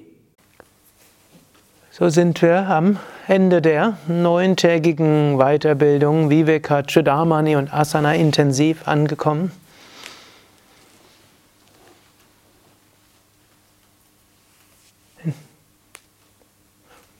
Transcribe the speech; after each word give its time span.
So 1.90 2.08
sind 2.08 2.42
wir 2.42 2.68
am 2.68 3.00
Ende 3.26 3.60
der 3.60 3.98
neuntägigen 4.06 5.36
Weiterbildung 5.38 6.30
Viveka 6.30 6.84
Chudamani 6.84 7.56
und 7.56 7.74
Asana 7.74 8.14
intensiv 8.14 8.86
angekommen. 8.86 9.50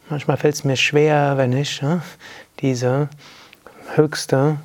Manchmal 0.09 0.37
fällt 0.37 0.55
es 0.55 0.63
mir 0.63 0.77
schwer, 0.77 1.35
wenn 1.37 1.53
ich 1.53 1.81
ja, 1.81 2.01
diese 2.61 3.09
höchste 3.97 4.59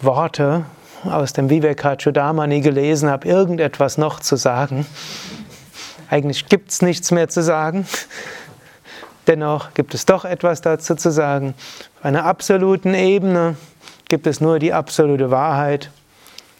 Worte 0.00 0.64
aus 1.04 1.34
dem 1.34 1.50
Vivekachudamani 1.50 2.62
gelesen 2.62 3.10
habe, 3.10 3.28
irgendetwas 3.28 3.98
noch 3.98 4.20
zu 4.20 4.36
sagen. 4.36 4.86
Eigentlich 6.08 6.46
gibt 6.46 6.70
es 6.70 6.80
nichts 6.80 7.10
mehr 7.10 7.28
zu 7.28 7.42
sagen. 7.42 7.86
Dennoch 9.26 9.74
gibt 9.74 9.92
es 9.92 10.06
doch 10.06 10.24
etwas 10.24 10.62
dazu 10.62 10.94
zu 10.94 11.10
sagen. 11.12 11.52
Auf 11.98 12.06
einer 12.06 12.24
absoluten 12.24 12.94
Ebene 12.94 13.56
gibt 14.08 14.26
es 14.26 14.40
nur 14.40 14.58
die 14.58 14.72
absolute 14.72 15.30
Wahrheit. 15.30 15.90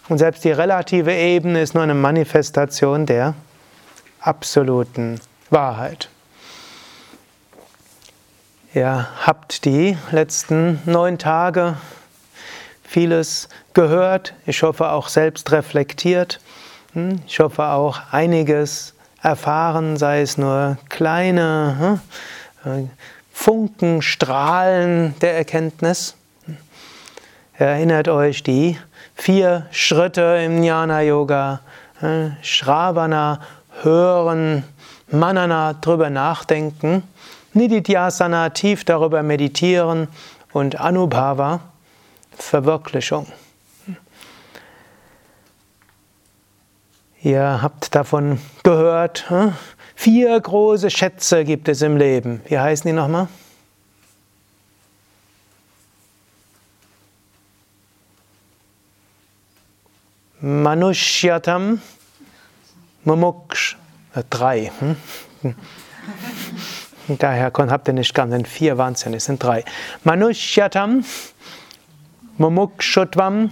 Und 0.07 0.19
selbst 0.19 0.43
die 0.43 0.51
relative 0.51 1.13
Ebene 1.13 1.63
ist 1.63 1.73
nur 1.73 1.81
eine 1.81 1.95
Manifestation 1.95 3.07
der 3.07 3.33
absoluten 4.19 5.19
Wahrheit. 5.49 6.10
Ihr 8.73 9.05
habt 9.25 9.65
die 9.65 9.97
letzten 10.11 10.79
neun 10.85 11.17
Tage 11.17 11.75
vieles 12.85 13.49
gehört. 13.73 14.33
Ich 14.45 14.63
hoffe 14.63 14.91
auch 14.91 15.09
selbst 15.09 15.51
reflektiert. 15.51 16.39
Hm? 16.93 17.21
Ich 17.27 17.41
hoffe 17.41 17.65
auch 17.65 17.99
einiges 18.11 18.93
erfahren, 19.21 19.97
sei 19.97 20.21
es 20.21 20.37
nur 20.37 20.77
kleine 20.87 21.99
hm? 22.63 22.89
Funken, 23.33 24.01
Strahlen 24.01 25.15
der 25.19 25.35
Erkenntnis. 25.35 26.15
Erinnert 27.55 28.07
euch 28.07 28.41
die 28.41 28.77
vier 29.15 29.67
Schritte 29.71 30.41
im 30.45 30.63
Jnana 30.63 31.01
Yoga. 31.01 31.59
Hm? 31.99 32.37
Shravana, 32.41 33.41
hören, 33.81 34.63
Manana, 35.09 35.73
drüber 35.73 36.09
nachdenken 36.09 37.03
Nididhyasana, 37.53 38.49
tief 38.49 38.85
darüber 38.85 39.23
meditieren 39.23 40.07
und 40.53 40.79
Anubhava, 40.79 41.59
Verwirklichung. 42.37 43.27
Ihr 47.23 47.61
habt 47.61 47.93
davon 47.93 48.39
gehört, 48.63 49.29
hm? 49.29 49.53
vier 49.95 50.39
große 50.39 50.89
Schätze 50.89 51.43
gibt 51.45 51.67
es 51.67 51.81
im 51.81 51.97
Leben. 51.97 52.41
Wie 52.47 52.57
heißen 52.57 52.87
die 52.87 52.93
nochmal? 52.93 53.27
Manushyatam, 60.39 61.79
Mumuksh, 63.03 63.77
äh, 64.15 64.23
drei. 64.27 64.71
Hm? 64.79 64.95
Daher 67.17 67.51
habt 67.53 67.87
ihr 67.87 67.93
nicht 67.93 68.13
ganz, 68.13 68.31
denn 68.31 68.45
vier 68.45 68.77
waren 68.77 68.93
es 68.93 69.03
ja 69.03 69.11
nicht, 69.11 69.23
sind 69.23 69.43
drei. 69.43 69.63
Manushyatam, 70.03 71.03
Mumukshutvam, 72.37 73.51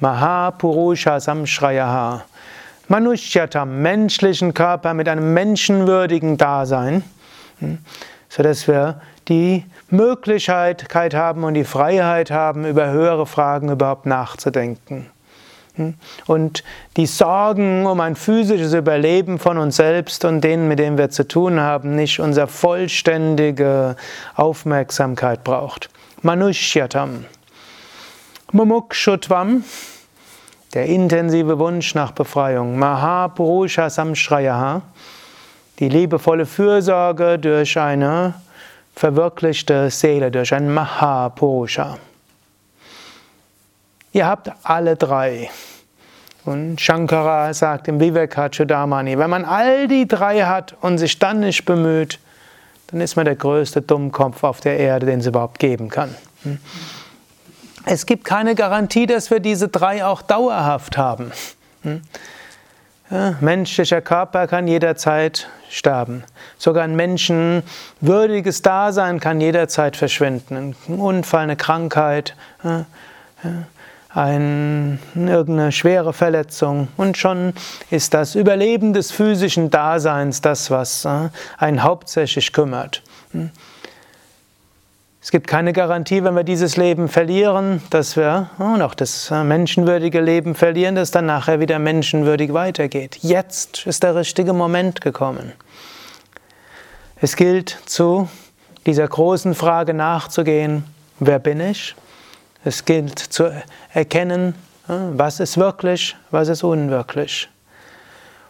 Mahapurusha 0.00 1.20
Samshrayaha. 1.20 2.24
Manushyatam, 2.88 3.82
menschlichen 3.82 4.52
Körper 4.52 4.94
mit 4.94 5.08
einem 5.08 5.32
menschenwürdigen 5.32 6.36
Dasein, 6.36 7.04
hm, 7.60 7.78
sodass 8.28 8.66
wir 8.66 9.00
die 9.28 9.64
Möglichkeit 9.90 11.14
haben 11.14 11.44
und 11.44 11.54
die 11.54 11.64
Freiheit 11.64 12.32
haben, 12.32 12.66
über 12.66 12.90
höhere 12.90 13.26
Fragen 13.26 13.70
überhaupt 13.70 14.06
nachzudenken. 14.06 15.06
Und 16.26 16.64
die 16.96 17.06
Sorgen 17.06 17.86
um 17.86 18.00
ein 18.00 18.16
physisches 18.16 18.72
Überleben 18.74 19.38
von 19.38 19.58
uns 19.58 19.76
selbst 19.76 20.24
und 20.24 20.42
denen, 20.42 20.68
mit 20.68 20.78
denen 20.78 20.98
wir 20.98 21.10
zu 21.10 21.26
tun 21.26 21.60
haben, 21.60 21.96
nicht 21.96 22.20
unsere 22.20 22.46
vollständige 22.46 23.96
Aufmerksamkeit 24.34 25.44
braucht. 25.44 25.90
Manushyatam. 26.22 27.24
Mumukshutvam, 28.52 29.64
der 30.74 30.86
intensive 30.86 31.58
Wunsch 31.58 31.94
nach 31.94 32.12
Befreiung. 32.12 32.78
Mahapurusha 32.78 33.88
Samshrayaha, 33.88 34.82
die 35.78 35.88
liebevolle 35.88 36.46
Fürsorge 36.46 37.38
durch 37.38 37.78
eine 37.78 38.34
verwirklichte 38.96 39.88
Seele, 39.90 40.30
durch 40.30 40.52
ein 40.52 40.72
Mahapurusha. 40.72 41.96
Ihr 44.12 44.26
habt 44.26 44.50
alle 44.64 44.96
drei. 44.96 45.48
Und 46.50 46.80
Shankara 46.80 47.54
sagt 47.54 47.86
im 47.86 48.00
Vivekachudamani, 48.00 49.16
wenn 49.16 49.30
man 49.30 49.44
all 49.44 49.86
die 49.86 50.08
drei 50.08 50.42
hat 50.42 50.74
und 50.80 50.98
sich 50.98 51.16
dann 51.20 51.38
nicht 51.40 51.64
bemüht, 51.64 52.18
dann 52.88 53.00
ist 53.00 53.14
man 53.14 53.24
der 53.24 53.36
größte 53.36 53.82
Dummkopf 53.82 54.42
auf 54.42 54.60
der 54.60 54.76
Erde, 54.76 55.06
den 55.06 55.20
es 55.20 55.26
überhaupt 55.26 55.60
geben 55.60 55.88
kann. 55.90 56.12
Hm? 56.42 56.58
Es 57.86 58.04
gibt 58.04 58.24
keine 58.24 58.56
Garantie, 58.56 59.06
dass 59.06 59.30
wir 59.30 59.38
diese 59.38 59.68
drei 59.68 60.04
auch 60.04 60.22
dauerhaft 60.22 60.98
haben. 60.98 61.30
Hm? 61.82 62.02
Menschlicher 63.40 64.00
Körper 64.00 64.48
kann 64.48 64.66
jederzeit 64.66 65.48
sterben. 65.68 66.24
Sogar 66.58 66.82
ein 66.82 66.96
menschenwürdiges 66.96 68.62
Dasein 68.62 69.20
kann 69.20 69.40
jederzeit 69.40 69.96
verschwinden. 69.96 70.74
Ein 70.88 70.98
Unfall, 70.98 71.44
eine 71.44 71.56
Krankheit. 71.56 72.34
Ein, 74.12 74.98
irgendeine 75.14 75.72
schwere 75.72 76.12
Verletzung 76.12 76.88
und 76.96 77.16
schon 77.16 77.52
ist 77.90 78.12
das 78.14 78.34
Überleben 78.34 78.92
des 78.92 79.12
physischen 79.12 79.70
Daseins 79.70 80.40
das, 80.40 80.70
was 80.70 81.04
äh, 81.04 81.28
einen 81.58 81.82
hauptsächlich 81.82 82.52
kümmert. 82.52 83.02
Hm? 83.32 83.50
Es 85.22 85.30
gibt 85.30 85.46
keine 85.46 85.74
Garantie, 85.74 86.24
wenn 86.24 86.34
wir 86.34 86.44
dieses 86.44 86.78
Leben 86.78 87.08
verlieren, 87.08 87.82
dass 87.90 88.16
wir 88.16 88.48
und 88.58 88.80
auch 88.82 88.94
das 88.94 89.30
äh, 89.30 89.44
menschenwürdige 89.44 90.20
Leben 90.20 90.54
verlieren, 90.54 90.94
dass 90.94 91.10
dann 91.10 91.26
nachher 91.26 91.60
wieder 91.60 91.78
menschenwürdig 91.78 92.52
weitergeht. 92.52 93.18
Jetzt 93.20 93.86
ist 93.86 94.02
der 94.02 94.14
richtige 94.16 94.54
Moment 94.54 95.02
gekommen. 95.02 95.52
Es 97.20 97.36
gilt 97.36 97.78
zu 97.84 98.28
dieser 98.86 99.06
großen 99.06 99.54
Frage 99.54 99.92
nachzugehen, 99.92 100.84
wer 101.18 101.38
bin 101.38 101.60
ich? 101.60 101.94
Es 102.62 102.84
gilt 102.84 103.18
zu 103.18 103.50
erkennen, 103.94 104.54
was 104.86 105.40
ist 105.40 105.56
wirklich, 105.56 106.16
was 106.30 106.48
ist 106.48 106.62
unwirklich. 106.62 107.48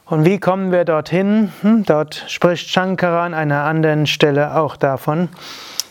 Und 0.07 0.25
wie 0.25 0.41
kommen 0.41 0.73
wir 0.73 0.85
dorthin? 0.85 1.53
Hm, 1.61 1.85
dort 1.85 2.25
spricht 2.27 2.69
Shankara 2.69 3.25
an 3.25 3.35
einer 3.35 3.63
anderen 3.63 4.09
Stelle 4.09 4.57
auch 4.57 4.77
davon. 4.77 5.29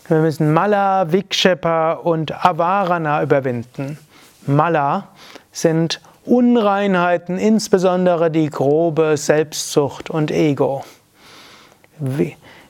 Wir 0.10 0.18
müssen 0.18 0.52
Mala, 0.52 1.14
Vikshepa 1.14 1.94
und 1.94 2.44
Avarana 2.46 3.24
überwinden. 3.24 3.98
Mala 4.46 5.08
sind 5.54 6.02
Unreinheiten, 6.26 7.38
insbesondere 7.38 8.30
die 8.30 8.50
grobe 8.50 9.16
Selbstsucht 9.16 10.10
und 10.10 10.32
Ego. 10.32 10.84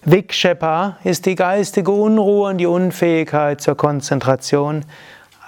Vikshepa 0.05 0.97
ist 1.03 1.25
die 1.25 1.35
geistige 1.35 1.91
Unruhe 1.91 2.49
und 2.49 2.57
die 2.59 2.67
Unfähigkeit 2.67 3.61
zur 3.61 3.75
Konzentration. 3.75 4.85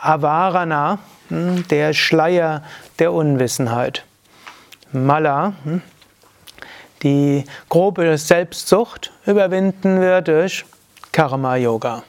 Avarana, 0.02 1.00
hm, 1.30 1.68
der 1.68 1.94
Schleier 1.94 2.64
der 3.00 3.14
Unwissenheit. 3.14 4.04
Mala, 4.92 5.54
hm, 5.64 5.82
die 7.04 7.46
grobe 7.70 8.18
Selbstsucht, 8.18 9.12
überwinden 9.26 10.02
wir 10.02 10.22
durch 10.22 10.66
Karma 11.12 11.56
Yoga. 11.56 12.04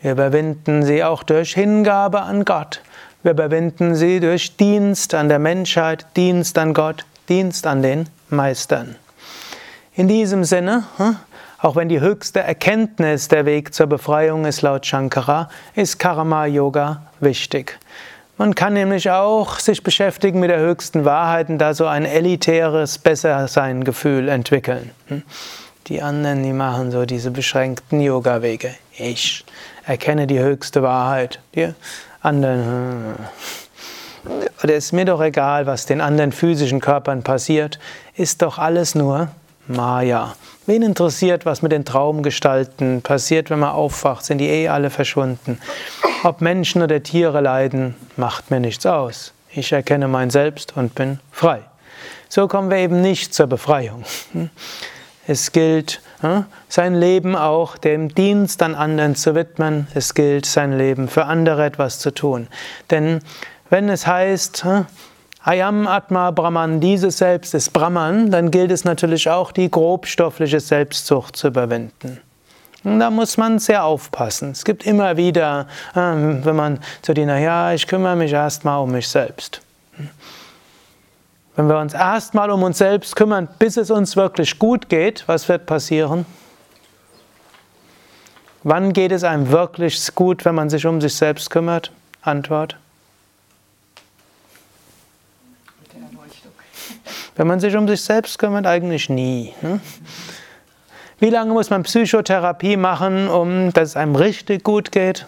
Wir 0.00 0.12
überwinden 0.12 0.82
sie 0.82 1.04
auch 1.04 1.22
durch 1.22 1.54
Hingabe 1.54 2.22
an 2.22 2.44
Gott. 2.44 2.82
Wir 3.22 3.32
überwinden 3.32 3.94
sie 3.94 4.20
durch 4.20 4.56
Dienst 4.56 5.14
an 5.14 5.28
der 5.28 5.38
Menschheit, 5.38 6.06
Dienst 6.16 6.56
an 6.56 6.72
Gott, 6.72 7.04
Dienst 7.28 7.66
an 7.66 7.82
den 7.82 8.08
Meistern. 8.30 8.96
In 9.94 10.08
diesem 10.08 10.44
Sinne, 10.44 10.84
hm, 10.96 11.16
auch 11.60 11.74
wenn 11.74 11.88
die 11.88 12.00
höchste 12.00 12.40
Erkenntnis 12.40 13.28
der 13.28 13.44
Weg 13.44 13.74
zur 13.74 13.88
Befreiung 13.88 14.44
ist 14.44 14.62
laut 14.62 14.86
Shankara, 14.86 15.48
ist 15.74 15.98
Karma 15.98 16.46
Yoga 16.46 17.02
wichtig. 17.20 17.78
Man 18.36 18.54
kann 18.54 18.74
nämlich 18.74 19.10
auch 19.10 19.58
sich 19.58 19.82
beschäftigen 19.82 20.38
mit 20.38 20.50
der 20.50 20.60
höchsten 20.60 21.04
Wahrheit 21.04 21.48
und 21.48 21.58
da 21.58 21.74
so 21.74 21.86
ein 21.86 22.04
elitäres 22.04 22.98
Bessersein-Gefühl 22.98 24.28
entwickeln. 24.28 24.92
die 25.88 26.00
anderen, 26.02 26.44
die 26.44 26.52
machen 26.52 26.92
so 26.92 27.04
diese 27.04 27.32
beschränkten 27.32 28.00
Yoga-Wege. 28.00 28.74
Ich 28.96 29.44
erkenne 29.84 30.28
die 30.28 30.38
höchste 30.38 30.82
Wahrheit. 30.84 31.40
Die 31.56 31.72
anderen, 32.20 33.16
hm. 34.24 34.42
oder 34.62 34.74
ist 34.74 34.92
mir 34.92 35.06
doch 35.06 35.20
egal, 35.20 35.66
was 35.66 35.86
den 35.86 36.00
anderen 36.00 36.30
physischen 36.30 36.80
Körpern 36.80 37.24
passiert, 37.24 37.80
ist 38.14 38.42
doch 38.42 38.58
alles 38.58 38.94
nur 38.94 39.30
Maya. 39.68 40.34
Wen 40.66 40.82
interessiert, 40.82 41.46
was 41.46 41.62
mit 41.62 41.72
den 41.72 41.84
Traumgestalten 41.84 43.02
passiert, 43.02 43.50
wenn 43.50 43.58
man 43.58 43.70
aufwacht? 43.70 44.24
Sind 44.24 44.38
die 44.38 44.48
eh 44.48 44.68
alle 44.68 44.90
verschwunden? 44.90 45.60
Ob 46.24 46.40
Menschen 46.40 46.82
oder 46.82 47.02
Tiere 47.02 47.40
leiden, 47.40 47.94
macht 48.16 48.50
mir 48.50 48.60
nichts 48.60 48.84
aus. 48.86 49.32
Ich 49.50 49.72
erkenne 49.72 50.08
mein 50.08 50.30
Selbst 50.30 50.76
und 50.76 50.94
bin 50.94 51.20
frei. 51.32 51.60
So 52.28 52.48
kommen 52.48 52.70
wir 52.70 52.78
eben 52.78 53.00
nicht 53.00 53.32
zur 53.34 53.46
Befreiung. 53.46 54.04
Es 55.26 55.52
gilt, 55.52 56.00
sein 56.68 56.94
Leben 56.94 57.36
auch 57.36 57.76
dem 57.76 58.14
Dienst 58.14 58.62
an 58.62 58.74
anderen 58.74 59.14
zu 59.14 59.34
widmen. 59.34 59.86
Es 59.94 60.14
gilt, 60.14 60.46
sein 60.46 60.76
Leben 60.76 61.08
für 61.08 61.26
andere 61.26 61.64
etwas 61.64 61.98
zu 61.98 62.12
tun. 62.12 62.48
Denn 62.90 63.20
wenn 63.70 63.88
es 63.88 64.06
heißt, 64.06 64.66
Ayam 65.44 65.86
Atma 65.86 66.30
Brahman, 66.30 66.80
dieses 66.80 67.18
Selbst 67.18 67.54
ist 67.54 67.72
Brahman, 67.72 68.30
dann 68.30 68.50
gilt 68.50 68.70
es 68.70 68.84
natürlich 68.84 69.30
auch, 69.30 69.52
die 69.52 69.70
grobstoffliche 69.70 70.60
Selbstsucht 70.60 71.36
zu 71.36 71.48
überwinden. 71.48 72.20
Da 72.84 73.10
muss 73.10 73.36
man 73.36 73.58
sehr 73.58 73.84
aufpassen. 73.84 74.52
Es 74.52 74.64
gibt 74.64 74.86
immer 74.86 75.16
wieder, 75.16 75.66
ähm, 75.96 76.44
wenn 76.44 76.56
man 76.56 76.78
so 77.04 77.12
die, 77.12 77.24
naja, 77.24 77.72
ich 77.72 77.86
kümmere 77.86 78.16
mich 78.16 78.32
erstmal 78.32 78.80
um 78.82 78.92
mich 78.92 79.08
selbst. 79.08 79.60
Wenn 81.56 81.68
wir 81.68 81.78
uns 81.78 81.92
erstmal 81.92 82.50
um 82.50 82.62
uns 82.62 82.78
selbst 82.78 83.16
kümmern, 83.16 83.48
bis 83.58 83.76
es 83.76 83.90
uns 83.90 84.16
wirklich 84.16 84.58
gut 84.60 84.88
geht, 84.88 85.24
was 85.26 85.48
wird 85.48 85.66
passieren? 85.66 86.24
Wann 88.62 88.92
geht 88.92 89.12
es 89.12 89.24
einem 89.24 89.50
wirklich 89.50 90.14
gut, 90.14 90.44
wenn 90.44 90.54
man 90.54 90.70
sich 90.70 90.86
um 90.86 91.00
sich 91.00 91.16
selbst 91.16 91.50
kümmert? 91.50 91.90
Antwort. 92.22 92.76
Wenn 97.38 97.46
man 97.46 97.60
sich 97.60 97.76
um 97.76 97.86
sich 97.86 98.02
selbst 98.02 98.36
kümmert, 98.40 98.66
eigentlich 98.66 99.08
nie. 99.08 99.54
Ne? 99.62 99.78
Wie 101.20 101.30
lange 101.30 101.52
muss 101.52 101.70
man 101.70 101.84
Psychotherapie 101.84 102.76
machen, 102.76 103.28
um 103.28 103.72
dass 103.72 103.90
es 103.90 103.96
einem 103.96 104.16
richtig 104.16 104.64
gut 104.64 104.90
geht? 104.90 105.24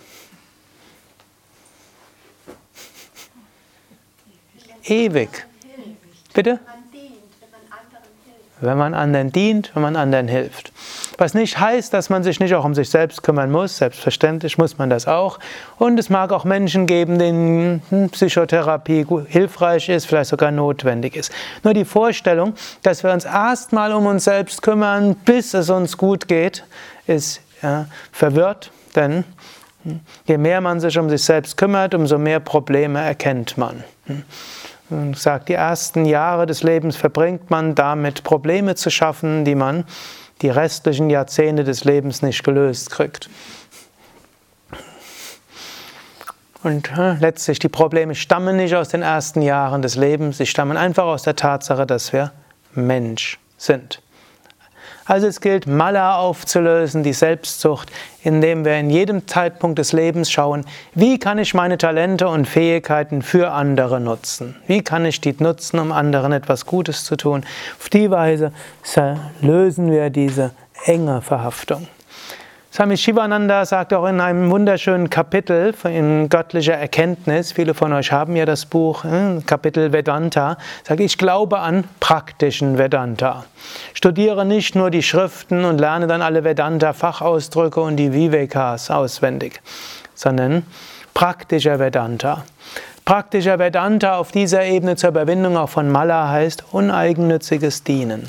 Ewig. 4.83 5.47
Bitte? 6.35 6.59
Wenn 8.61 8.77
man 8.77 8.93
anderen 8.93 9.31
dient, 9.31 9.71
wenn 9.75 9.83
man 9.83 9.95
anderen 9.95 10.27
hilft. 10.27 10.73
Was 11.21 11.35
nicht 11.35 11.61
heißt, 11.61 11.93
dass 11.93 12.09
man 12.09 12.23
sich 12.23 12.41
nicht 12.41 12.55
auch 12.55 12.65
um 12.65 12.75
sich 12.75 12.89
selbst 12.89 13.23
kümmern 13.23 13.51
muss. 13.51 13.77
Selbstverständlich 13.77 14.57
muss 14.57 14.79
man 14.79 14.89
das 14.89 15.07
auch. 15.07 15.39
Und 15.77 16.01
es 16.01 16.09
mag 16.09 16.33
auch 16.33 16.45
Menschen 16.47 16.87
geben, 16.87 17.19
denen 17.19 17.83
Psychotherapie 18.11 19.05
hilfreich 19.29 19.91
ist, 19.91 20.07
vielleicht 20.07 20.31
sogar 20.31 20.51
notwendig 20.51 21.17
ist. 21.17 21.31
Nur 21.63 21.75
die 21.75 21.85
Vorstellung, 21.85 22.55
dass 22.83 23.05
wir 23.05 23.13
uns 23.13 23.27
erstmal 23.27 23.93
um 23.93 24.07
uns 24.07 24.25
selbst 24.25 24.63
kümmern, 24.63 25.15
bis 25.15 25.53
es 25.53 25.69
uns 25.69 25.99
gut 25.99 26.27
geht, 26.27 26.65
ist 27.07 27.43
ja, 27.61 27.85
verwirrt. 28.13 28.71
Denn 28.97 29.25
hm, 29.83 30.01
je 30.25 30.39
mehr 30.39 30.63
man 30.63 30.81
sich 30.81 30.99
um 30.99 31.11
sich 31.11 31.23
selbst 31.23 31.59
kümmert, 31.59 31.95
umso 31.95 32.17
mehr 32.17 32.41
Probleme 32.41 32.99
erkennt 32.99 33.59
man. 33.59 33.85
Hm. 34.07 34.23
Und 34.89 35.19
sagt, 35.19 35.51
die 35.51 35.55
ersten 35.55 36.07
Jahre 36.07 36.47
des 36.47 36.63
Lebens 36.63 36.97
verbringt 36.97 37.51
man 37.51 37.75
damit, 37.75 38.25
Probleme 38.25 38.75
zu 38.75 38.89
schaffen, 38.89 39.45
die 39.45 39.55
man 39.55 39.85
die 40.43 40.51
restlichen 40.51 41.11
Jahrzehnte 41.11 41.65
des 41.65 41.85
Lebens 41.85 42.23
nicht 42.23 42.43
gelöst 42.45 42.91
kriegt. 42.91 43.29
Und 46.63 46.91
äh, 46.97 47.15
letztlich, 47.15 47.59
die 47.59 47.69
Probleme 47.69 48.15
stammen 48.15 48.57
nicht 48.57 48.75
aus 48.75 48.91
den 48.91 49.03
ersten 49.03 49.41
Jahren 49.41 49.81
des 49.81 49.97
Lebens, 49.97 50.39
sie 50.39 50.47
stammen 50.47 50.77
einfach 50.77 51.05
aus 51.05 51.23
der 51.23 51.37
Tatsache, 51.37 51.87
dass 51.87 52.13
wir 52.13 52.33
Mensch 52.75 53.39
sind. 53.57 54.03
Also 55.05 55.27
es 55.27 55.41
gilt, 55.41 55.67
Mala 55.67 56.19
aufzulösen, 56.19 57.03
die 57.03 57.13
Selbstsucht, 57.13 57.91
indem 58.23 58.65
wir 58.65 58.79
in 58.79 58.91
jedem 58.91 59.27
Zeitpunkt 59.27 59.79
des 59.79 59.93
Lebens 59.93 60.31
schauen, 60.31 60.65
wie 60.95 61.19
kann 61.19 61.39
ich 61.39 61.55
meine 61.55 61.79
Talente 61.79 62.29
und 62.29 62.47
Fähigkeiten 62.47 63.23
für 63.23 63.51
andere 63.51 64.01
nutzen? 64.01 64.57
Wie 64.67 64.83
kann 64.83 65.05
ich 65.05 65.21
die 65.21 65.35
nutzen, 65.39 65.79
um 65.79 65.93
anderen 65.93 66.33
etwas 66.33 66.67
Gutes 66.67 67.05
zu 67.05 67.17
tun? 67.17 67.45
Auf 67.79 67.89
die 67.89 68.11
Weise 68.11 68.53
lösen 69.41 69.91
wir 69.91 70.11
diese 70.11 70.53
enge 70.85 71.23
Verhaftung. 71.23 71.89
Swami 72.73 72.97
Shivananda 72.97 73.65
sagt 73.65 73.93
auch 73.93 74.07
in 74.07 74.21
einem 74.21 74.49
wunderschönen 74.49 75.11
Kapitel 75.11 75.75
in 75.83 76.29
göttlicher 76.29 76.75
Erkenntnis, 76.75 77.51
viele 77.51 77.75
von 77.75 77.93
euch 77.93 78.13
haben 78.13 78.37
ja 78.37 78.47
das 78.47 78.65
Buch, 78.65 79.05
äh, 79.05 79.41
Kapitel 79.45 79.93
Vedanta, 79.93 80.57
sagt, 80.87 81.01
ich 81.01 81.19
glaube 81.19 81.59
an 81.59 81.83
praktischen 81.99 82.79
Vedanta. 82.79 83.45
Studiere 83.93 84.47
nicht 84.47 84.77
nur 84.77 84.93
die 84.93 85.03
Schriften 85.03 85.65
und 85.65 85.81
lerne 85.81 86.07
dann 86.07 86.23
alle 86.23 86.45
Vedanta-Fachausdrücke 86.45 87.81
und 87.81 87.97
die 87.97 88.13
Vivekas 88.13 88.93
auswendig, 88.93 89.61
sondern 90.15 90.65
praktischer 91.13 91.81
Vedanta. 91.81 92.45
Praktischer 93.05 93.59
Vedanta 93.59 94.17
auf 94.17 94.31
dieser 94.31 94.63
Ebene 94.65 94.95
zur 94.95 95.11
Überwindung 95.11 95.57
auch 95.57 95.71
von 95.71 95.91
Mala 95.91 96.29
heißt 96.29 96.63
uneigennütziges 96.71 97.83
Dienen. 97.83 98.29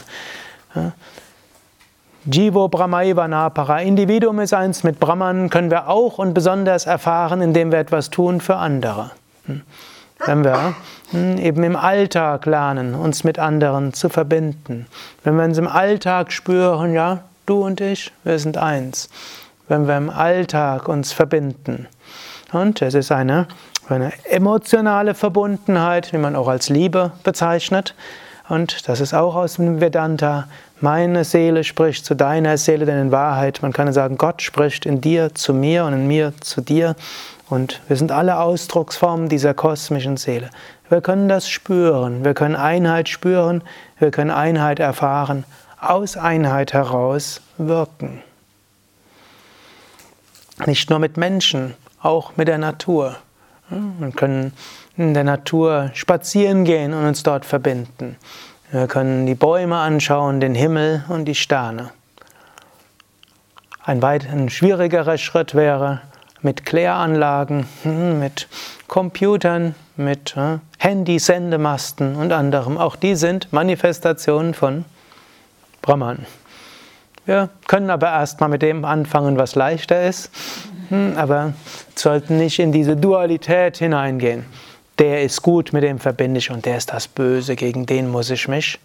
Jivo 2.26 2.68
Brahmaiva 2.68 3.28
Napara. 3.28 3.82
Individuum 3.82 4.40
ist 4.42 4.54
eins 4.54 4.84
mit 4.84 5.00
Brahman, 5.00 5.50
können 5.50 5.72
wir 5.72 5.88
auch 5.90 6.20
und 6.20 6.36
besonders 6.36 6.86
erfahren, 6.86 7.42
indem 7.42 7.72
wir 7.72 7.80
etwas 7.80 8.12
tun 8.12 8.42
für 8.42 8.58
andere. 8.58 9.10
Hm. 9.48 9.64
Wenn 10.28 10.44
wir 10.44 10.76
hm, 11.10 11.40
eben 11.40 11.64
im 11.64 11.76
Alltag 11.76 12.46
lernen, 12.46 12.94
uns 12.94 13.24
mit 13.24 13.40
anderen 13.40 13.94
zu 13.94 14.08
verbinden. 14.10 14.86
Wenn 15.24 15.36
wir 15.36 15.46
uns 15.46 15.58
im 15.58 15.68
Alltag 15.68 16.32
spüren, 16.32 16.94
ja, 16.94 17.24
du 17.48 17.66
und 17.66 17.82
ich, 17.82 18.12
wir 18.24 18.38
sind 18.38 18.56
eins. 18.56 19.10
Wenn 19.68 19.88
wir 19.88 19.98
im 19.98 20.12
Alltag 20.12 20.88
uns 20.88 21.12
verbinden. 21.14 21.88
Und 22.52 22.84
es 22.84 22.94
ist 22.94 23.12
eine, 23.12 23.48
eine 23.90 24.14
emotionale 24.30 25.16
Verbundenheit, 25.16 26.12
die 26.12 26.20
man 26.20 26.36
auch 26.36 26.50
als 26.50 26.70
Liebe 26.70 27.14
bezeichnet. 27.24 27.96
Und 28.52 28.90
das 28.90 29.00
ist 29.00 29.14
auch 29.14 29.36
aus 29.36 29.54
dem 29.54 29.80
Vedanta. 29.80 30.50
Meine 30.82 31.24
Seele 31.24 31.64
spricht 31.64 32.04
zu 32.04 32.18
deiner 32.18 32.58
Seele, 32.58 32.86
denn 32.86 33.00
in 33.00 33.12
Wahrheit, 33.14 33.62
man 33.62 33.72
kann 33.72 33.94
sagen, 33.94 34.18
Gott 34.18 34.42
spricht 34.42 34.86
in 34.86 35.00
dir 35.00 35.34
zu 35.34 35.54
mir 35.54 35.86
und 35.86 35.94
in 35.94 36.06
mir 36.06 36.34
zu 36.42 36.60
dir. 36.60 36.98
Und 37.50 37.80
wir 37.88 37.96
sind 37.96 38.12
alle 38.12 38.40
Ausdrucksformen 38.40 39.30
dieser 39.30 39.54
kosmischen 39.54 40.18
Seele. 40.18 40.50
Wir 40.90 41.00
können 41.00 41.30
das 41.30 41.48
spüren, 41.48 42.26
wir 42.26 42.34
können 42.34 42.58
Einheit 42.58 43.08
spüren, 43.08 43.64
wir 44.00 44.12
können 44.12 44.32
Einheit 44.32 44.80
erfahren, 44.80 45.46
aus 45.80 46.18
Einheit 46.18 46.74
heraus 46.74 47.40
wirken. 47.58 48.22
Nicht 50.66 50.90
nur 50.90 51.00
mit 51.00 51.16
Menschen, 51.16 51.76
auch 52.02 52.36
mit 52.36 52.50
der 52.50 52.58
Natur. 52.58 53.16
Wir 53.70 54.12
können 54.12 54.52
in 55.02 55.14
der 55.16 55.24
Natur 55.24 55.90
spazieren 55.94 56.64
gehen 56.64 56.94
und 56.94 57.06
uns 57.06 57.24
dort 57.24 57.46
verbinden. 57.46 58.18
Wir 58.72 58.88
können 58.88 59.26
die 59.26 59.36
Bäume 59.36 59.78
anschauen, 59.78 60.40
den 60.40 60.56
Himmel 60.56 61.04
und 61.10 61.26
die 61.26 61.36
Sterne. 61.36 61.90
Ein 63.84 64.02
weit 64.02 64.30
ein 64.32 64.50
schwierigerer 64.50 65.18
Schritt 65.18 65.56
wäre 65.56 66.02
mit 66.42 66.66
Kläranlagen, 66.66 67.66
hm, 67.82 68.20
mit 68.20 68.48
Computern, 68.88 69.76
mit 69.96 70.36
hm, 70.36 70.62
Handy-Sendemasten 70.78 72.16
und 72.16 72.32
anderem. 72.32 72.78
Auch 72.78 72.96
die 72.96 73.16
sind 73.16 73.52
Manifestationen 73.52 74.54
von 74.54 74.86
Brahman. 75.82 76.26
Wir 77.26 77.50
können 77.68 77.90
aber 77.90 78.08
erstmal 78.08 78.50
mit 78.50 78.62
dem 78.62 78.86
anfangen, 78.86 79.38
was 79.38 79.56
leichter 79.56 80.08
ist, 80.08 80.30
hm, 80.90 81.14
aber 81.18 81.54
sollten 81.96 82.38
nicht 82.38 82.60
in 82.60 82.72
diese 82.72 82.96
Dualität 82.96 83.78
hineingehen 83.78 84.46
der 85.00 85.24
ist 85.24 85.42
gut, 85.42 85.74
mit 85.74 85.84
dem 85.84 86.00
verbinde 86.00 86.40
ich 86.40 86.52
und 86.52 86.66
der 86.66 86.78
ist 86.78 86.92
das 86.92 87.08
Böse, 87.08 87.56
gegen 87.56 87.86
den 87.86 88.10
muss 88.10 88.30
ich 88.30 88.48
mich 88.48 88.80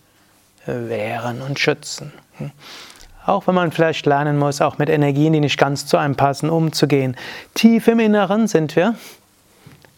äh, 0.66 0.88
wehren 0.88 1.42
und 1.42 1.58
schützen. 1.58 2.12
Hm. 2.38 2.50
Auch 3.26 3.46
wenn 3.48 3.56
man 3.56 3.72
vielleicht 3.72 4.06
lernen 4.06 4.38
muss, 4.38 4.60
auch 4.60 4.78
mit 4.78 4.88
Energien, 4.88 5.32
die 5.32 5.40
nicht 5.40 5.58
ganz 5.58 5.86
zu 5.86 5.96
einem 5.96 6.14
passen, 6.14 6.48
umzugehen. 6.48 7.16
Tief 7.54 7.88
im 7.88 7.98
Inneren 7.98 8.46
sind 8.46 8.76
wir 8.76 8.94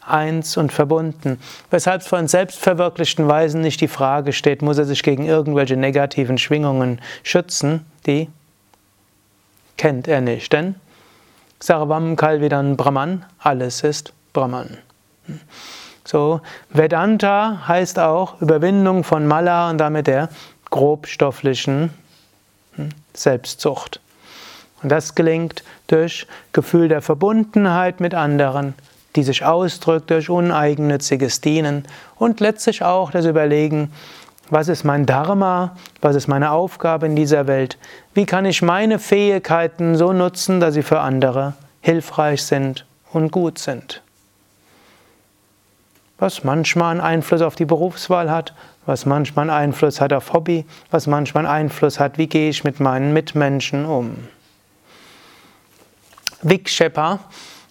eins 0.09 0.57
und 0.57 0.73
verbunden. 0.73 1.39
Weshalb 1.71 2.01
es 2.01 2.09
von 2.09 2.27
selbstverwirklichten 2.27 3.29
Weisen 3.29 3.61
nicht 3.61 3.81
die 3.81 3.89
Frage 3.89 4.33
steht, 4.33 4.63
muss 4.63 4.79
er 4.79 4.87
sich 4.87 5.03
gegen 5.03 5.27
irgendwelche 5.27 5.77
negativen 5.77 6.39
Schwingungen 6.39 7.01
schützen, 7.23 7.85
die 8.07 8.29
kennt 9.77 10.09
er 10.09 10.23
nicht. 10.23 10.53
Denn 10.53 10.77
Sarvam 11.61 12.17
Kalvidan 12.17 12.77
Brahman, 12.77 13.25
alles 13.39 13.83
ist 13.83 14.13
Brahman. 14.33 14.79
So, 16.11 16.41
Vedanta 16.71 17.69
heißt 17.69 17.99
auch 17.99 18.41
Überwindung 18.41 19.05
von 19.05 19.27
Mala 19.27 19.69
und 19.69 19.77
damit 19.77 20.07
der 20.07 20.31
grobstofflichen 20.71 21.91
hm, 22.77 22.89
Selbstzucht. 23.13 24.01
Und 24.83 24.91
das 24.91 25.15
gelingt 25.15 25.63
durch 25.87 26.27
Gefühl 26.55 26.89
der 26.89 27.03
Verbundenheit 27.03 28.01
mit 28.01 28.15
anderen, 28.15 28.73
die 29.17 29.23
sich 29.23 29.45
ausdrückt 29.45 30.09
durch 30.09 30.31
uneigennütziges 30.31 31.43
Dienen 31.43 31.85
und 32.17 32.41
letztlich 32.41 32.83
auch 32.83 33.11
das 33.11 33.27
Überlegen, 33.27 33.93
was 34.49 34.69
ist 34.69 34.85
mein 34.85 35.05
Dharma, 35.05 35.77
was 36.01 36.17
ist 36.17 36.27
meine 36.27 36.53
Aufgabe 36.53 37.05
in 37.05 37.17
dieser 37.17 37.47
Welt, 37.47 37.77
wie 38.15 38.25
kann 38.25 38.47
ich 38.47 38.63
meine 38.63 38.99
Fähigkeiten 38.99 39.95
so 39.95 40.15
nutzen, 40.15 40.59
dass 40.59 40.73
sie 40.73 40.83
für 40.83 41.01
andere 41.01 41.53
hilfreich 41.83 42.43
sind 42.45 42.87
und 43.13 43.31
gut 43.31 43.59
sind. 43.59 44.01
Was 46.19 46.45
manchmal 46.45 46.93
einen 46.93 47.01
Einfluss 47.01 47.43
auf 47.43 47.55
die 47.55 47.65
Berufswahl 47.65 48.31
hat, 48.31 48.55
was 48.87 49.07
manchmal 49.07 49.51
einen 49.51 49.59
Einfluss 49.73 50.01
hat 50.01 50.13
auf 50.13 50.33
Hobby, 50.33 50.67
was 50.91 51.07
manchmal 51.07 51.47
einen 51.47 51.67
Einfluss 51.67 52.01
hat, 52.01 52.19
wie 52.19 52.27
gehe 52.27 52.49
ich 52.49 52.65
mit 52.65 52.81
meinen 52.81 53.13
Mitmenschen 53.13 53.85
um. 53.85 54.17
Vikshepa, 56.43 57.21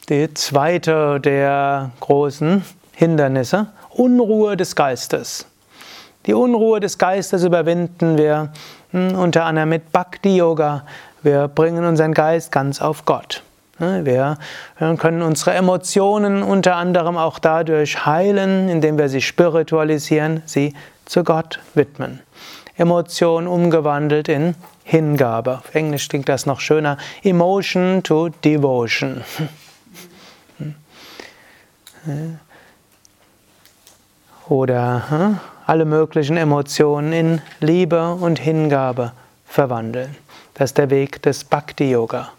die 0.09 0.33
zweite 0.33 1.19
der 1.19 1.91
großen 1.99 2.63
Hindernisse, 2.93 3.67
Unruhe 3.89 4.55
des 4.57 4.75
Geistes. 4.75 5.47
Die 6.25 6.33
Unruhe 6.33 6.79
des 6.79 6.97
Geistes 6.97 7.43
überwinden 7.43 8.17
wir 8.17 8.51
hm, 8.91 9.15
unter 9.15 9.45
anderem 9.45 9.69
mit 9.69 9.91
Bhakti 9.91 10.35
Yoga. 10.37 10.85
Wir 11.23 11.47
bringen 11.47 11.85
unseren 11.85 12.13
Geist 12.13 12.51
ganz 12.51 12.81
auf 12.81 13.05
Gott. 13.05 13.43
Ne, 13.79 14.05
wir 14.05 14.37
können 14.97 15.21
unsere 15.21 15.53
Emotionen 15.53 16.41
unter 16.41 16.75
anderem 16.77 17.15
auch 17.17 17.37
dadurch 17.37 18.05
heilen, 18.05 18.69
indem 18.69 18.97
wir 18.97 19.07
sie 19.07 19.21
spiritualisieren, 19.21 20.41
sie 20.45 20.73
zu 21.05 21.23
Gott 21.23 21.59
widmen. 21.75 22.21
Emotion 22.75 23.47
umgewandelt 23.47 24.29
in 24.29 24.55
Hingabe. 24.83 25.57
Auf 25.59 25.75
Englisch 25.75 26.07
klingt 26.09 26.29
das 26.29 26.45
noch 26.45 26.59
schöner. 26.59 26.97
Emotion 27.23 28.01
to 28.03 28.29
Devotion. 28.29 29.23
Oder 34.47 35.09
hm, 35.09 35.39
alle 35.65 35.85
möglichen 35.85 36.37
Emotionen 36.37 37.11
in 37.11 37.41
Liebe 37.59 38.13
und 38.13 38.39
Hingabe 38.39 39.11
verwandeln. 39.45 40.15
Das 40.53 40.69
ist 40.71 40.77
der 40.77 40.89
Weg 40.89 41.21
des 41.21 41.43
Bhakti 41.43 41.91
Yoga. 41.91 42.31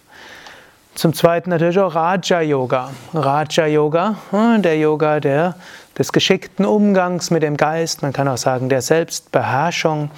Zum 0.98 1.14
Zweiten 1.14 1.50
natürlich 1.50 1.78
auch 1.78 1.94
Raja 1.94 2.40
Yoga. 2.40 2.90
Raja 3.14 3.66
Yoga, 3.66 4.16
hm, 4.32 4.62
der 4.62 4.76
Yoga 4.80 5.20
der, 5.20 5.54
des 5.96 6.10
geschickten 6.10 6.66
Umgangs 6.66 7.30
mit 7.30 7.44
dem 7.44 7.56
Geist, 7.56 8.02
man 8.02 8.12
kann 8.12 8.26
auch 8.26 8.36
sagen 8.36 8.68
der 8.68 8.82
Selbstbeherrschung. 8.82 10.10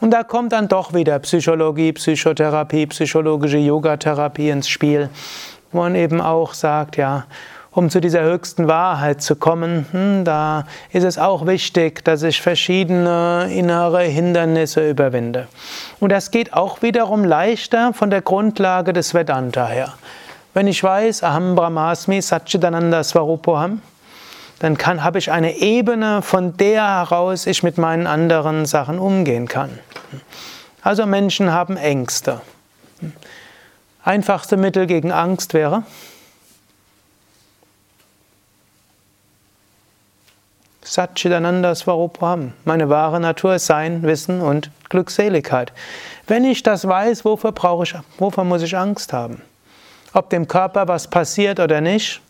Und 0.00 0.12
da 0.12 0.22
kommt 0.22 0.52
dann 0.52 0.68
doch 0.68 0.94
wieder 0.94 1.18
Psychologie, 1.18 1.92
Psychotherapie, 1.94 2.86
psychologische 2.86 3.58
Yogatherapie 3.58 4.50
ins 4.50 4.68
Spiel, 4.68 5.10
wo 5.72 5.78
man 5.78 5.96
eben 5.96 6.20
auch 6.20 6.54
sagt, 6.54 6.96
ja, 6.96 7.24
um 7.72 7.88
zu 7.88 8.00
dieser 8.00 8.22
höchsten 8.22 8.66
Wahrheit 8.66 9.22
zu 9.22 9.36
kommen, 9.36 9.86
hm, 9.92 10.24
da 10.24 10.66
ist 10.92 11.04
es 11.04 11.18
auch 11.18 11.46
wichtig, 11.46 12.04
dass 12.04 12.22
ich 12.22 12.42
verschiedene 12.42 13.48
innere 13.52 14.02
Hindernisse 14.02 14.88
überwinde. 14.88 15.46
Und 16.00 16.10
das 16.10 16.30
geht 16.30 16.52
auch 16.52 16.82
wiederum 16.82 17.24
leichter 17.24 17.92
von 17.92 18.10
der 18.10 18.22
Grundlage 18.22 18.92
des 18.92 19.14
Vedanta 19.14 19.66
her. 19.66 19.94
Wenn 20.52 20.66
ich 20.66 20.82
weiß, 20.82 21.22
Aham 21.22 21.54
Brahmasmi 21.54 22.20
Satchidananda 22.20 23.04
Svarupoham, 23.04 23.82
dann 24.58 24.76
kann, 24.76 25.04
habe 25.04 25.18
ich 25.18 25.30
eine 25.30 25.56
Ebene, 25.58 26.22
von 26.22 26.56
der 26.56 26.82
heraus 26.82 27.46
ich 27.46 27.62
mit 27.62 27.78
meinen 27.78 28.06
anderen 28.06 28.66
Sachen 28.66 28.98
umgehen 28.98 29.46
kann. 29.46 29.78
Also 30.82 31.06
Menschen 31.06 31.52
haben 31.52 31.76
Ängste. 31.76 32.40
Einfachste 34.02 34.56
Mittel 34.56 34.86
gegen 34.86 35.12
Angst 35.12 35.54
wäre 35.54 35.84
Satchidananda 40.90 41.76
Svarupam. 41.76 42.52
Meine 42.64 42.88
wahre 42.88 43.20
Natur 43.20 43.54
ist 43.54 43.66
Sein, 43.66 44.02
Wissen 44.02 44.40
und 44.40 44.72
Glückseligkeit. 44.88 45.72
Wenn 46.26 46.44
ich 46.44 46.64
das 46.64 46.84
weiß, 46.84 47.24
wofür, 47.24 47.52
brauche 47.52 47.84
ich, 47.84 47.94
wofür 48.18 48.42
muss 48.42 48.62
ich 48.62 48.76
Angst 48.76 49.12
haben? 49.12 49.40
Ob 50.14 50.30
dem 50.30 50.48
Körper 50.48 50.88
was 50.88 51.06
passiert 51.06 51.60
oder 51.60 51.80
nicht, 51.80 52.20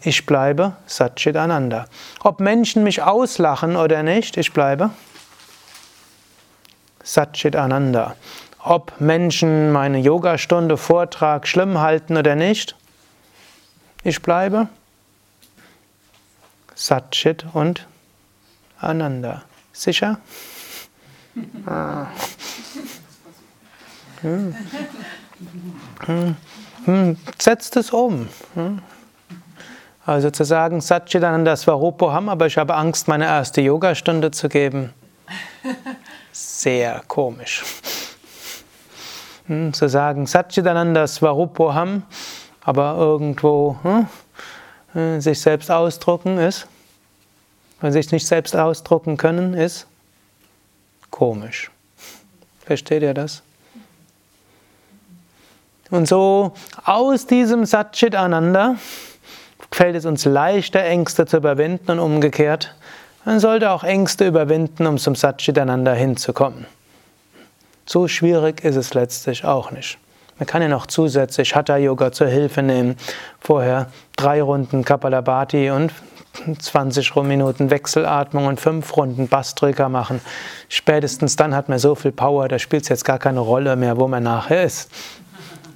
ich 0.00 0.24
bleibe 0.24 0.76
Satchitananda. 0.86 1.84
Ob 2.24 2.40
Menschen 2.40 2.84
mich 2.84 3.02
auslachen 3.02 3.76
oder 3.76 4.02
nicht, 4.02 4.38
ich 4.38 4.54
bleibe 4.54 4.88
Satchitananda. 7.04 8.16
Ob 8.64 8.98
Menschen 8.98 9.72
meine 9.72 9.98
Yogastunde, 9.98 10.78
Vortrag 10.78 11.46
schlimm 11.46 11.80
halten 11.80 12.16
oder 12.16 12.34
nicht, 12.34 12.76
ich 14.04 14.22
bleibe 14.22 14.68
Satchit 16.82 17.46
und 17.52 17.86
Ananda. 18.80 19.42
Sicher? 19.72 20.18
Ah. 21.64 22.06
Hm. 24.22 24.52
Hm. 26.06 26.36
Hm. 26.84 27.16
Setzt 27.38 27.76
es 27.76 27.92
um. 27.92 28.28
Hm. 28.54 28.82
Also 30.04 30.32
zu 30.32 30.42
sagen, 30.42 30.80
Satchitananda 30.80 31.56
Svarupoham, 31.56 32.28
aber 32.28 32.46
ich 32.46 32.58
habe 32.58 32.74
Angst, 32.74 33.06
meine 33.06 33.26
erste 33.26 33.60
Yogastunde 33.60 34.32
zu 34.32 34.48
geben. 34.48 34.92
Sehr 36.32 37.00
komisch. 37.06 37.62
Hm, 39.46 39.72
zu 39.72 39.88
sagen, 39.88 40.26
Satchitananda 40.26 41.06
Svarupoham, 41.06 42.02
aber 42.60 42.96
irgendwo 42.96 43.76
äh, 44.96 45.20
sich 45.20 45.40
selbst 45.40 45.70
ausdrucken 45.70 46.38
ist, 46.38 46.66
wenn 47.82 47.92
sich 47.92 48.10
nicht 48.12 48.26
selbst 48.26 48.56
ausdrucken 48.56 49.16
können, 49.16 49.54
ist 49.54 49.86
komisch. 51.10 51.70
Versteht 52.64 53.02
ihr 53.02 53.12
das? 53.12 53.42
Und 55.90 56.08
so 56.08 56.52
aus 56.84 57.26
diesem 57.26 57.66
Satchit 57.66 58.14
Ananda 58.14 58.76
fällt 59.70 59.96
es 59.96 60.06
uns 60.06 60.24
leichter, 60.24 60.82
Ängste 60.82 61.26
zu 61.26 61.36
überwinden 61.36 61.90
und 61.90 61.98
umgekehrt. 61.98 62.74
Man 63.24 63.40
sollte 63.40 63.70
auch 63.70 63.84
Ängste 63.84 64.26
überwinden, 64.26 64.86
um 64.86 64.96
zum 64.96 65.14
Satchit 65.14 65.58
Ananda 65.58 65.92
hinzukommen. 65.92 66.66
So 67.84 68.08
schwierig 68.08 68.64
ist 68.64 68.76
es 68.76 68.94
letztlich 68.94 69.44
auch 69.44 69.70
nicht. 69.70 69.98
Man 70.38 70.46
kann 70.46 70.62
ja 70.62 70.68
noch 70.68 70.86
zusätzlich 70.86 71.54
Hatha 71.54 71.76
Yoga 71.76 72.10
zur 72.12 72.28
Hilfe 72.28 72.62
nehmen. 72.62 72.96
Vorher 73.40 73.88
drei 74.16 74.40
Runden 74.40 74.84
Kapalabhati 74.84 75.70
und 75.70 75.92
20 76.58 77.14
Minuten 77.22 77.70
Wechselatmung 77.70 78.46
und 78.46 78.60
fünf 78.60 78.96
Runden 78.96 79.28
Bastrika 79.28 79.88
machen. 79.88 80.20
Spätestens 80.68 81.36
dann 81.36 81.54
hat 81.54 81.68
man 81.68 81.78
so 81.78 81.94
viel 81.94 82.12
Power, 82.12 82.48
da 82.48 82.58
spielt 82.58 82.84
es 82.84 82.88
jetzt 82.88 83.04
gar 83.04 83.18
keine 83.18 83.40
Rolle 83.40 83.76
mehr, 83.76 83.96
wo 83.98 84.08
man 84.08 84.22
nachher 84.22 84.64
ist. 84.64 84.90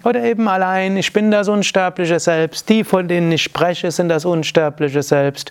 Oder 0.06 0.22
eben 0.22 0.46
allein, 0.46 0.96
ich 0.96 1.12
bin 1.12 1.32
das 1.32 1.48
unsterbliche 1.48 2.20
Selbst. 2.20 2.68
Die, 2.68 2.84
von 2.84 3.08
denen 3.08 3.32
ich 3.32 3.42
spreche, 3.42 3.90
sind 3.90 4.08
das 4.08 4.24
unsterbliche 4.24 5.02
Selbst. 5.02 5.50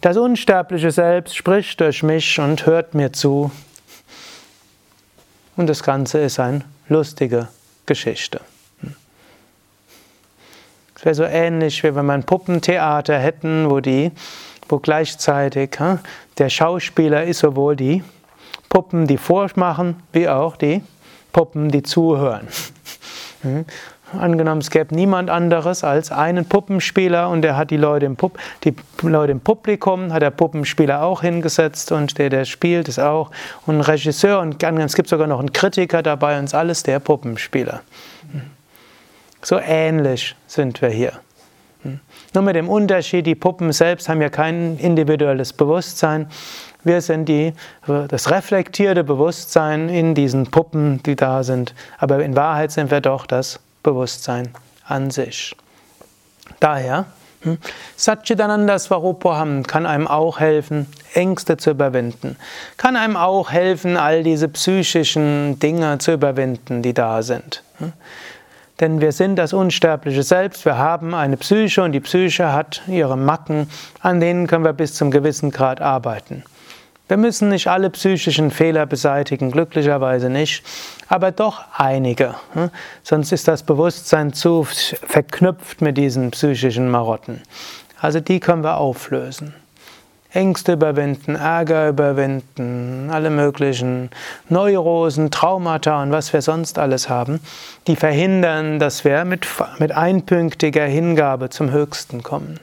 Das 0.00 0.16
unsterbliche 0.16 0.90
Selbst 0.90 1.36
spricht 1.36 1.80
durch 1.80 2.02
mich 2.02 2.40
und 2.40 2.66
hört 2.66 2.94
mir 2.94 3.12
zu. 3.12 3.52
Und 5.56 5.68
das 5.68 5.84
Ganze 5.84 6.18
ist 6.18 6.40
ein 6.40 6.64
lustiger 6.88 7.48
Geschichte. 7.86 8.40
Es 10.98 11.04
wäre 11.04 11.14
so 11.14 11.22
ähnlich, 11.22 11.84
wie 11.84 11.94
wenn 11.94 12.06
wir 12.06 12.12
ein 12.12 12.24
Puppentheater 12.24 13.16
hätten, 13.16 13.70
wo, 13.70 13.78
die, 13.78 14.10
wo 14.68 14.80
gleichzeitig 14.80 15.78
der 16.38 16.48
Schauspieler 16.48 17.22
ist 17.22 17.38
sowohl 17.38 17.76
die 17.76 18.02
Puppen, 18.68 19.06
die 19.06 19.16
vormachen, 19.16 20.02
wie 20.12 20.28
auch 20.28 20.56
die 20.56 20.82
Puppen, 21.32 21.68
die 21.70 21.82
zuhören. 21.84 22.48
Hm? 23.42 23.64
Angenommen, 24.18 24.60
es 24.60 24.70
gäbe 24.70 24.92
niemand 24.92 25.30
anderes 25.30 25.84
als 25.84 26.10
einen 26.10 26.44
Puppenspieler 26.46 27.28
und 27.28 27.42
der 27.42 27.56
hat 27.56 27.70
die 27.70 27.76
Leute 27.76 28.06
im, 28.06 28.16
Pup 28.16 28.36
die 28.64 28.74
Leute 29.02 29.30
im 29.30 29.38
Publikum, 29.38 30.12
hat 30.12 30.22
der 30.22 30.32
Puppenspieler 30.32 31.02
auch 31.02 31.20
hingesetzt 31.20 31.92
und 31.92 32.18
der, 32.18 32.28
der 32.28 32.44
spielt, 32.44 32.88
ist 32.88 32.98
auch 32.98 33.30
und 33.66 33.76
ein 33.76 33.80
Regisseur 33.82 34.40
und 34.40 34.60
es 34.60 34.94
gibt 34.96 35.08
sogar 35.08 35.28
noch 35.28 35.38
einen 35.38 35.52
Kritiker 35.52 36.02
dabei 36.02 36.36
und 36.36 36.46
ist 36.46 36.54
alles 36.54 36.82
der 36.82 36.98
Puppenspieler. 36.98 37.82
So 39.42 39.58
ähnlich 39.58 40.34
sind 40.46 40.80
wir 40.82 40.90
hier. 40.90 41.12
Nur 42.34 42.42
mit 42.42 42.56
dem 42.56 42.68
Unterschied, 42.68 43.26
die 43.26 43.34
Puppen 43.34 43.72
selbst 43.72 44.08
haben 44.08 44.20
ja 44.20 44.28
kein 44.28 44.78
individuelles 44.78 45.52
Bewusstsein. 45.52 46.28
Wir 46.84 47.00
sind 47.00 47.26
die, 47.26 47.52
das 47.86 48.30
reflektierte 48.30 49.04
Bewusstsein 49.04 49.88
in 49.88 50.14
diesen 50.14 50.50
Puppen, 50.50 51.02
die 51.04 51.16
da 51.16 51.42
sind. 51.42 51.74
Aber 51.98 52.22
in 52.22 52.36
Wahrheit 52.36 52.72
sind 52.72 52.90
wir 52.90 53.00
doch 53.00 53.26
das 53.26 53.60
Bewusstsein 53.82 54.50
an 54.84 55.10
sich. 55.10 55.56
Daher 56.60 57.06
Hm? 57.42 57.58
Satchitananda 57.96 58.78
Swarupoham 58.78 59.62
kann 59.62 59.86
einem 59.86 60.08
auch 60.08 60.40
helfen, 60.40 60.86
Ängste 61.14 61.56
zu 61.56 61.70
überwinden. 61.70 62.36
Kann 62.76 62.96
einem 62.96 63.16
auch 63.16 63.50
helfen, 63.52 63.96
all 63.96 64.24
diese 64.24 64.48
psychischen 64.48 65.58
Dinge 65.60 65.98
zu 65.98 66.12
überwinden, 66.12 66.82
die 66.82 66.94
da 66.94 67.22
sind. 67.22 67.62
Denn 68.80 69.00
wir 69.00 69.12
sind 69.12 69.36
das 69.36 69.52
unsterbliche 69.52 70.22
Selbst, 70.22 70.64
wir 70.64 70.78
haben 70.78 71.14
eine 71.14 71.36
Psyche 71.36 71.82
und 71.82 71.92
die 71.92 72.00
Psyche 72.00 72.52
hat 72.52 72.82
ihre 72.86 73.16
Macken, 73.16 73.68
an 74.00 74.20
denen 74.20 74.46
können 74.46 74.64
wir 74.64 74.72
bis 74.72 74.94
zum 74.94 75.10
gewissen 75.10 75.50
Grad 75.50 75.80
arbeiten. 75.80 76.44
Wir 77.08 77.16
müssen 77.16 77.48
nicht 77.48 77.68
alle 77.68 77.88
psychischen 77.88 78.50
Fehler 78.50 78.84
beseitigen, 78.84 79.50
glücklicherweise 79.50 80.28
nicht, 80.28 80.62
aber 81.08 81.32
doch 81.32 81.64
einige. 81.74 82.34
Hm? 82.52 82.70
Sonst 83.02 83.32
ist 83.32 83.48
das 83.48 83.62
Bewusstsein 83.62 84.34
zu 84.34 84.64
verknüpft 84.64 85.80
mit 85.80 85.96
diesen 85.96 86.30
psychischen 86.32 86.90
Marotten. 86.90 87.40
Also 87.98 88.20
die 88.20 88.40
können 88.40 88.62
wir 88.62 88.76
auflösen. 88.76 89.54
Ängste 90.32 90.74
überwinden, 90.74 91.36
Ärger 91.36 91.88
überwinden, 91.88 93.08
alle 93.10 93.30
möglichen 93.30 94.10
Neurosen, 94.50 95.30
Traumata 95.30 96.02
und 96.02 96.12
was 96.12 96.32
wir 96.32 96.42
sonst 96.42 96.78
alles 96.78 97.08
haben, 97.08 97.40
die 97.86 97.96
verhindern, 97.96 98.78
dass 98.78 99.04
wir 99.04 99.24
mit, 99.24 99.46
mit 99.78 99.92
einpünktiger 99.92 100.84
Hingabe 100.84 101.48
zum 101.48 101.70
Höchsten 101.70 102.22
kommen. 102.22 102.60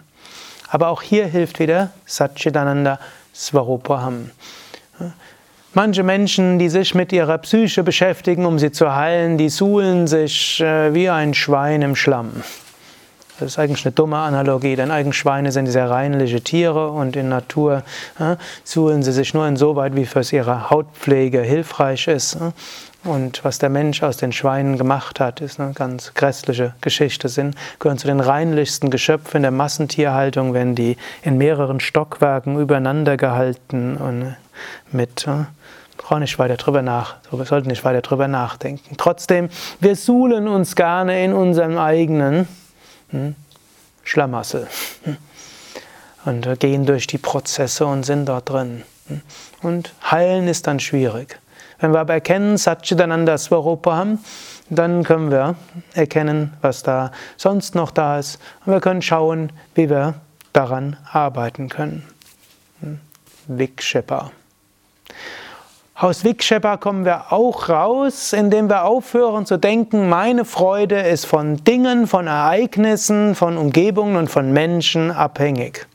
Aber 0.70 0.90
auch 0.90 1.02
hier 1.02 1.26
hilft 1.26 1.60
wieder 1.60 1.90
Satchitananda 2.06 3.00
Svarupaham. 3.34 4.30
Manche 5.74 6.04
Menschen, 6.04 6.60
die 6.60 6.70
sich 6.70 6.96
mit 6.96 7.12
ihrer 7.12 7.38
Psyche 7.40 7.84
beschäftigen, 7.84 8.46
um 8.46 8.60
sie 8.60 8.72
zu 8.72 8.96
heilen, 8.96 9.38
die 9.38 9.50
suhlen 9.50 10.08
sich 10.08 10.62
äh, 10.62 10.94
wie 10.94 11.10
ein 11.10 11.34
Schwein 11.34 11.82
im 11.82 11.98
Schlamm. 11.98 12.44
Das 13.40 13.52
ist 13.52 13.60
eigentlich 13.60 13.86
eine 13.86 13.94
dumme 13.94 14.18
Analogie, 14.18 14.76
denn 14.76 14.92
eigentlich 14.92 15.18
Schweine 15.18 15.52
sind 15.52 15.68
sehr 15.68 15.90
reinliche 15.90 16.42
Tiere 16.42 16.90
und 16.90 17.16
in 17.16 17.28
Natur 17.28 17.84
äh, 18.20 18.38
suhlen 18.64 19.04
sie 19.04 19.12
sich 19.12 19.34
nur 19.34 19.46
insoweit, 19.48 19.96
wie 19.96 20.06
für 20.06 20.22
ihre 20.32 20.70
Hautpflege 20.70 21.42
hilfreich 21.42 22.08
ist. 22.08 22.36
Äh. 22.36 22.52
Und 23.04 23.44
was 23.44 23.60
der 23.60 23.70
Mensch 23.70 24.02
aus 24.02 24.18
den 24.18 24.32
Schweinen 24.32 24.78
gemacht 24.78 25.20
hat, 25.20 25.40
ist 25.40 25.60
eine 25.60 25.74
ganz 25.74 26.14
grässliche 26.16 26.74
Geschichte. 26.82 27.30
Sie 27.30 27.52
gehören 27.78 28.00
zu 28.00 28.08
den 28.08 28.20
reinlichsten 28.20 28.90
Geschöpfen 28.90 29.44
der 29.44 29.52
Massentierhaltung, 29.52 30.54
wenn 30.54 30.74
die 30.74 30.98
in 31.22 31.38
mehreren 31.38 31.80
Stockwerken 31.80 32.60
übereinander 32.60 33.16
gehalten 33.16 33.98
und 33.98 34.36
mit 34.92 35.28
äh, 35.28 35.46
brauchen 35.98 36.22
nicht 36.22 36.40
weiter 36.40 36.58
drüber 36.58 36.82
nach, 36.82 37.16
wir 37.32 37.46
sollten 37.46 37.70
nicht 37.70 37.84
weiter 37.84 38.02
drüber 38.02 38.28
nachdenken. 38.28 38.96
Trotzdem, 38.98 39.50
wir 39.80 39.96
suhlen 39.96 40.48
uns 40.48 40.76
gerne 40.76 41.24
in 41.24 41.34
unserem 41.34 41.78
eigenen 41.78 42.48
hm, 43.10 43.36
Schlamassel 44.04 44.68
hm, 45.04 45.18
und 46.26 46.46
äh, 46.46 46.56
gehen 46.56 46.86
durch 46.86 47.08
die 47.08 47.18
Prozesse 47.18 47.86
und 47.86 48.04
sind 48.04 48.26
dort 48.26 48.50
drin. 48.50 48.84
Hm. 49.08 49.22
Und 49.62 49.94
heilen 50.10 50.48
ist 50.48 50.68
dann 50.68 50.80
schwierig. 50.80 51.40
Wenn 51.80 51.92
wir 51.92 52.00
aber 52.00 52.14
erkennen, 52.14 52.58
Satchitananda 52.58 53.38
Swarupam, 53.38 54.20
dann 54.70 55.04
können 55.04 55.30
wir 55.30 55.56
erkennen, 55.94 56.54
was 56.62 56.84
da 56.84 57.12
sonst 57.38 57.76
noch 57.76 57.92
da 57.92 58.20
ist. 58.20 58.40
Und 58.66 58.74
wir 58.74 58.82
können 58.82 59.02
schauen, 59.02 59.52
wie 59.76 59.90
wir 59.90 60.16
daran 60.54 60.98
arbeiten 61.12 61.70
können. 61.70 62.04
Vikshepa. 63.48 64.32
Aus 65.98 66.26
Vikshepa 66.26 66.76
kommen 66.76 67.06
wir 67.06 67.32
auch 67.32 67.70
raus, 67.70 68.34
indem 68.34 68.68
wir 68.68 68.84
aufhören 68.84 69.46
zu 69.46 69.56
denken, 69.56 70.10
meine 70.10 70.44
Freude 70.44 71.00
ist 71.00 71.26
von 71.26 71.64
Dingen, 71.64 72.06
von 72.06 72.28
Ereignissen, 72.28 73.34
von 73.34 73.58
Umgebungen 73.58 74.18
und 74.18 74.30
von 74.30 74.52
Menschen 74.52 75.10
abhängig. 75.10 75.88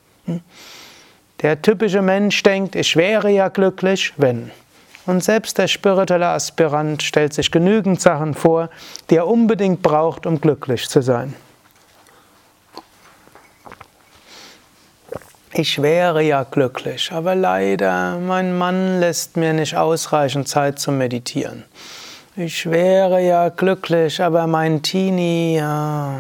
Der 1.43 1.61
typische 1.61 2.01
Mensch 2.01 2.43
denkt, 2.43 2.77
ich 2.77 2.97
wäre 2.97 3.29
ja 3.29 3.49
glücklich, 3.49 4.15
wenn. 4.17 4.51
Und 5.05 5.23
selbst 5.23 5.59
der 5.59 5.69
spirituelle 5.69 6.29
Aspirant 6.29 7.03
stellt 7.03 7.35
sich 7.35 7.51
genügend 7.51 8.01
Sachen 8.01 8.33
vor, 8.33 8.71
die 9.11 9.17
er 9.17 9.27
unbedingt 9.27 9.83
braucht, 9.83 10.25
um 10.25 10.41
glücklich 10.41 10.89
zu 10.89 11.03
sein. 11.03 11.35
Ich 15.53 15.83
wäre 15.83 16.23
ja 16.23 16.45
glücklich, 16.45 17.11
aber 17.11 17.35
leider, 17.35 18.19
mein 18.19 18.57
Mann 18.57 19.01
lässt 19.01 19.37
mir 19.37 19.53
nicht 19.53 19.77
ausreichend 19.77 20.47
Zeit 20.47 20.79
zum 20.79 20.97
Meditieren. 20.97 21.65
Ich 22.37 22.71
wäre 22.71 23.21
ja 23.21 23.49
glücklich, 23.49 24.23
aber 24.23 24.47
mein 24.47 24.81
Teenie, 24.81 25.57
ja. 25.57 26.15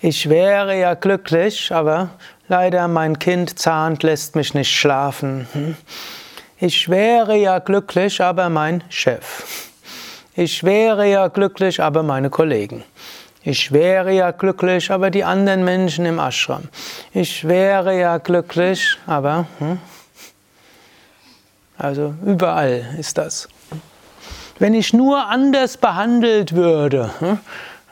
Ich 0.00 0.30
wäre 0.30 0.78
ja 0.80 0.94
glücklich, 0.94 1.70
aber 1.72 2.08
leider 2.48 2.88
mein 2.88 3.18
Kind 3.18 3.58
zahnt, 3.58 4.02
lässt 4.02 4.34
mich 4.34 4.54
nicht 4.54 4.70
schlafen. 4.74 5.46
Hm? 5.52 5.76
Ich 6.58 6.88
wäre 6.88 7.36
ja 7.36 7.58
glücklich, 7.58 8.18
aber 8.22 8.48
mein 8.48 8.82
Chef. 8.88 9.70
Ich 10.34 10.64
wäre 10.64 11.06
ja 11.06 11.28
glücklich, 11.28 11.82
aber 11.82 12.02
meine 12.02 12.30
Kollegen. 12.30 12.82
Ich 13.46 13.72
wäre 13.72 14.10
ja 14.12 14.30
glücklich, 14.30 14.90
aber 14.90 15.10
die 15.10 15.22
anderen 15.22 15.64
Menschen 15.64 16.06
im 16.06 16.18
Ashram. 16.18 16.68
Ich 17.12 17.46
wäre 17.46 17.98
ja 17.98 18.16
glücklich, 18.16 18.96
aber 19.06 19.46
hm, 19.58 19.78
also 21.76 22.14
überall 22.24 22.96
ist 22.98 23.18
das. 23.18 23.48
Wenn 24.58 24.72
ich 24.72 24.94
nur 24.94 25.26
anders 25.26 25.76
behandelt 25.76 26.54
würde, 26.54 27.10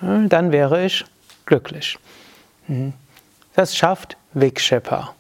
hm, 0.01 0.29
dann 0.31 0.53
wäre 0.53 0.87
ich 0.87 1.05
glücklich. 1.45 1.99
Hm. 2.67 2.95
Das 3.55 3.77
schafft 3.77 4.17
Vikshepa. 4.33 5.15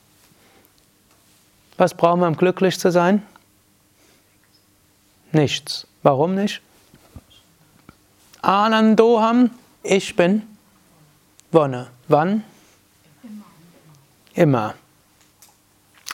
Was 1.76 1.92
brauchen 1.92 2.20
wir, 2.20 2.28
um 2.28 2.36
glücklich 2.38 2.78
zu 2.78 2.90
sein? 2.90 3.22
Nichts. 5.32 5.86
Warum 6.02 6.34
nicht? 6.34 6.62
Anandoham, 8.40 9.50
ich 9.82 10.14
bin 10.16 10.42
Wonne. 11.50 11.88
Wann? 12.08 12.44
Immer. 14.34 14.74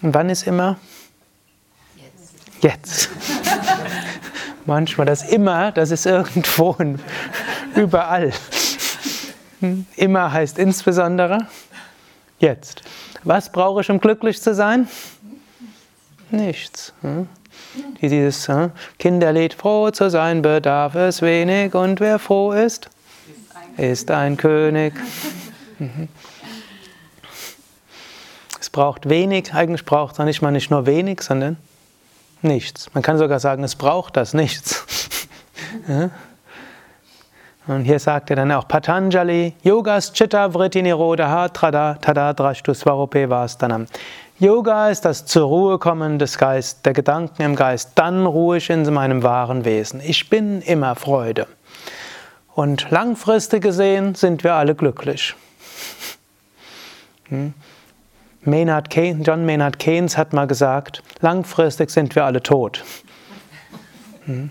Und 0.02 0.14
wann 0.14 0.30
ist 0.30 0.46
immer? 0.46 0.78
Jetzt. 1.96 2.62
Jetzt. 2.62 3.10
Manchmal 4.66 5.06
das 5.06 5.22
immer, 5.22 5.72
das 5.72 5.90
ist 5.90 6.06
irgendwo 6.06 6.76
überall. 7.74 8.32
Immer 9.96 10.32
heißt 10.32 10.58
insbesondere 10.58 11.46
jetzt. 12.38 12.82
Was 13.24 13.50
brauche 13.50 13.80
ich, 13.80 13.90
um 13.90 14.00
glücklich 14.00 14.40
zu 14.40 14.54
sein? 14.54 14.88
Nichts. 16.30 16.92
Hm? 17.00 17.28
Dieses 18.00 18.48
äh, 18.48 18.68
Kinderlied, 18.98 19.54
froh 19.54 19.90
zu 19.90 20.10
sein 20.10 20.42
bedarf 20.42 20.94
es 20.94 21.22
wenig 21.22 21.74
und 21.74 22.00
wer 22.00 22.18
froh 22.18 22.52
ist, 22.52 22.90
ist 23.78 24.10
ein 24.10 24.36
König. 24.36 24.92
Mhm. 25.78 26.08
Es 28.60 28.70
braucht 28.70 29.08
wenig, 29.08 29.54
eigentlich 29.54 29.84
braucht 29.84 30.18
es 30.18 30.24
nicht 30.24 30.42
mal 30.42 30.50
nicht 30.50 30.70
nur 30.70 30.84
wenig, 30.84 31.22
sondern 31.22 31.56
nichts. 32.42 32.92
Man 32.92 33.02
kann 33.02 33.16
sogar 33.16 33.40
sagen, 33.40 33.64
es 33.64 33.76
braucht 33.76 34.16
das 34.16 34.34
nichts. 34.34 34.84
Und 37.66 37.84
hier 37.84 37.98
sagt 37.98 38.30
er 38.30 38.36
dann 38.36 38.50
auch 38.52 38.66
Patanjali, 38.66 39.54
Yogas 39.62 40.12
Chitta 40.12 40.52
Vritti 40.54 40.82
Nirodha 40.82 41.48
Trada 41.48 41.98
Tada 42.00 42.32
Drashtu 42.32 42.72
Svarupe 42.72 43.28
Vastanam. 43.28 43.86
Yoga 44.38 44.88
ist 44.88 45.04
das 45.04 45.26
zur 45.26 45.48
Ruhe 45.48 45.78
kommen 45.78 46.18
des 46.18 46.38
Geistes, 46.38 46.80
der 46.82 46.92
Gedanken 46.92 47.42
im 47.42 47.56
Geist. 47.56 47.92
Dann 47.96 48.24
ruhe 48.24 48.58
ich 48.58 48.70
in 48.70 48.90
meinem 48.92 49.22
wahren 49.22 49.64
Wesen. 49.64 50.00
Ich 50.00 50.30
bin 50.30 50.62
immer 50.62 50.94
Freude. 50.94 51.46
Und 52.58 52.90
langfristig 52.90 53.62
gesehen 53.62 54.16
sind 54.16 54.42
wir 54.42 54.54
alle 54.54 54.74
glücklich. 54.74 55.36
Hm? 57.28 57.54
Maynard 58.42 58.90
Keynes, 58.90 59.24
John 59.24 59.46
Maynard 59.46 59.78
Keynes 59.78 60.18
hat 60.18 60.32
mal 60.32 60.48
gesagt, 60.48 61.04
langfristig 61.20 61.88
sind 61.88 62.16
wir 62.16 62.24
alle 62.24 62.42
tot. 62.42 62.82
Hm? 64.24 64.50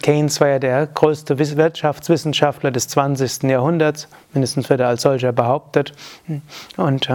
Keynes 0.00 0.40
war 0.40 0.48
ja 0.48 0.58
der 0.58 0.86
größte 0.86 1.38
Wirtschaftswissenschaftler 1.38 2.70
des 2.70 2.88
20. 2.88 3.42
Jahrhunderts, 3.42 4.08
mindestens 4.32 4.70
wird 4.70 4.80
er 4.80 4.88
als 4.88 5.02
solcher 5.02 5.32
behauptet. 5.32 5.92
Hm? 6.28 6.40
Und 6.78 7.10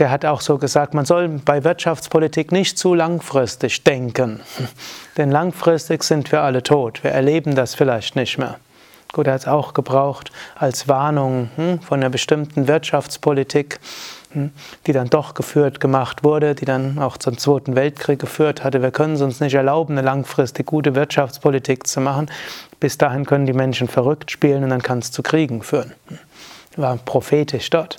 der 0.00 0.10
hat 0.10 0.24
auch 0.24 0.40
so 0.40 0.58
gesagt, 0.58 0.92
man 0.92 1.04
soll 1.04 1.28
bei 1.28 1.62
Wirtschaftspolitik 1.62 2.50
nicht 2.50 2.78
zu 2.78 2.94
langfristig 2.94 3.84
denken. 3.84 4.40
Denn 5.16 5.30
langfristig 5.30 6.02
sind 6.02 6.32
wir 6.32 6.42
alle 6.42 6.64
tot. 6.64 7.04
Wir 7.04 7.12
erleben 7.12 7.54
das 7.54 7.76
vielleicht 7.76 8.16
nicht 8.16 8.36
mehr. 8.36 8.58
Gut, 9.12 9.26
er 9.26 9.34
hat 9.34 9.40
es 9.40 9.48
auch 9.48 9.74
gebraucht 9.74 10.30
als 10.54 10.86
Warnung 10.86 11.50
hm, 11.56 11.80
von 11.80 12.00
einer 12.00 12.10
bestimmten 12.10 12.68
Wirtschaftspolitik, 12.68 13.80
hm, 14.32 14.52
die 14.86 14.92
dann 14.92 15.10
doch 15.10 15.34
geführt 15.34 15.80
gemacht 15.80 16.22
wurde, 16.22 16.54
die 16.54 16.64
dann 16.64 16.98
auch 17.00 17.16
zum 17.16 17.36
Zweiten 17.36 17.74
Weltkrieg 17.74 18.20
geführt 18.20 18.62
hatte. 18.62 18.82
Wir 18.82 18.92
können 18.92 19.14
es 19.14 19.20
uns 19.20 19.40
nicht 19.40 19.54
erlauben, 19.54 19.98
eine 19.98 20.06
langfristig 20.06 20.66
gute 20.66 20.94
Wirtschaftspolitik 20.94 21.88
zu 21.88 22.00
machen. 22.00 22.30
Bis 22.78 22.98
dahin 22.98 23.26
können 23.26 23.46
die 23.46 23.52
Menschen 23.52 23.88
verrückt 23.88 24.30
spielen 24.30 24.62
und 24.62 24.70
dann 24.70 24.82
kann 24.82 25.00
es 25.00 25.10
zu 25.10 25.22
Kriegen 25.22 25.62
führen. 25.62 25.92
War 26.76 26.96
prophetisch 26.96 27.68
dort. 27.70 27.98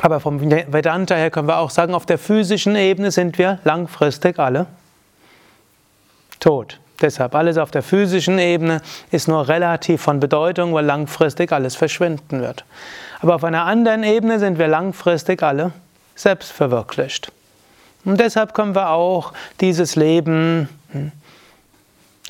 Aber 0.00 0.20
vom 0.20 0.40
Vedanta 0.40 1.16
her 1.16 1.32
können 1.32 1.48
wir 1.48 1.58
auch 1.58 1.70
sagen, 1.70 1.94
auf 1.94 2.06
der 2.06 2.18
physischen 2.18 2.76
Ebene 2.76 3.10
sind 3.10 3.38
wir 3.38 3.58
langfristig 3.64 4.38
alle 4.38 4.66
tot. 6.38 6.78
Deshalb 7.00 7.34
alles 7.34 7.56
auf 7.56 7.70
der 7.70 7.82
physischen 7.82 8.38
Ebene 8.38 8.82
ist 9.10 9.28
nur 9.28 9.48
relativ 9.48 10.02
von 10.02 10.20
Bedeutung, 10.20 10.74
weil 10.74 10.84
langfristig 10.84 11.52
alles 11.52 11.76
verschwinden 11.76 12.40
wird. 12.40 12.64
Aber 13.20 13.34
auf 13.34 13.44
einer 13.44 13.64
anderen 13.64 14.02
Ebene 14.02 14.38
sind 14.38 14.58
wir 14.58 14.68
langfristig 14.68 15.42
alle 15.42 15.72
selbst 16.14 16.52
verwirklicht. 16.52 17.32
Und 18.04 18.20
deshalb 18.20 18.54
können 18.54 18.74
wir 18.74 18.90
auch 18.90 19.32
dieses 19.60 19.96
Leben 19.96 20.68
hm, 20.92 21.12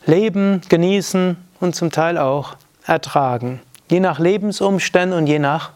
leben, 0.06 0.60
genießen 0.68 1.36
und 1.60 1.74
zum 1.74 1.90
Teil 1.90 2.18
auch 2.18 2.56
ertragen. 2.86 3.60
Je 3.90 4.00
nach 4.00 4.18
Lebensumständen 4.18 5.18
und 5.18 5.26
je 5.26 5.38
nach 5.38 5.70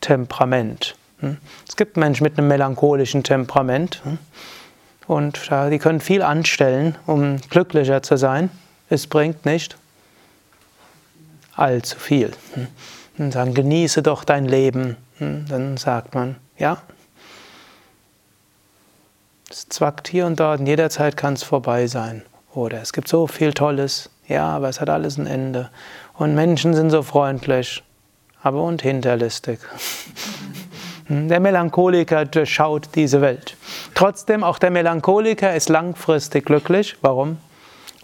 Temperament. 0.00 0.96
Hm. 1.20 1.38
Es 1.68 1.76
gibt 1.76 1.96
Menschen 1.96 2.24
mit 2.24 2.38
einem 2.38 2.48
melancholischen 2.48 3.22
Temperament 3.22 4.00
hm. 4.04 4.18
Und 5.06 5.50
die 5.70 5.78
können 5.78 6.00
viel 6.00 6.22
anstellen, 6.22 6.96
um 7.06 7.38
glücklicher 7.50 8.02
zu 8.02 8.16
sein. 8.16 8.50
Es 8.88 9.06
bringt 9.06 9.44
nicht 9.44 9.76
allzu 11.56 11.98
viel. 11.98 12.32
Und 13.18 13.32
sagen, 13.32 13.54
genieße 13.54 14.02
doch 14.02 14.24
dein 14.24 14.46
Leben. 14.46 14.96
Dann 15.18 15.76
sagt 15.76 16.14
man, 16.14 16.36
ja, 16.58 16.78
es 19.50 19.68
zwackt 19.68 20.08
hier 20.08 20.26
und 20.26 20.40
dort 20.40 20.60
und 20.60 20.66
jederzeit 20.66 21.16
kann 21.16 21.34
es 21.34 21.44
vorbei 21.44 21.86
sein. 21.86 22.22
Oder 22.54 22.80
es 22.80 22.92
gibt 22.92 23.08
so 23.08 23.26
viel 23.26 23.52
Tolles, 23.52 24.10
ja, 24.26 24.48
aber 24.48 24.68
es 24.68 24.80
hat 24.80 24.90
alles 24.90 25.16
ein 25.16 25.26
Ende. 25.26 25.70
Und 26.14 26.34
Menschen 26.34 26.74
sind 26.74 26.90
so 26.90 27.02
freundlich, 27.02 27.82
aber 28.42 28.62
und 28.62 28.82
hinterlistig. 28.82 29.60
Der 31.08 31.40
Melancholiker 31.40 32.24
durchschaut 32.24 32.88
diese 32.94 33.20
Welt. 33.20 33.56
Trotzdem, 33.94 34.42
auch 34.42 34.58
der 34.58 34.70
Melancholiker 34.70 35.54
ist 35.54 35.68
langfristig 35.68 36.46
glücklich. 36.46 36.96
Warum? 37.02 37.38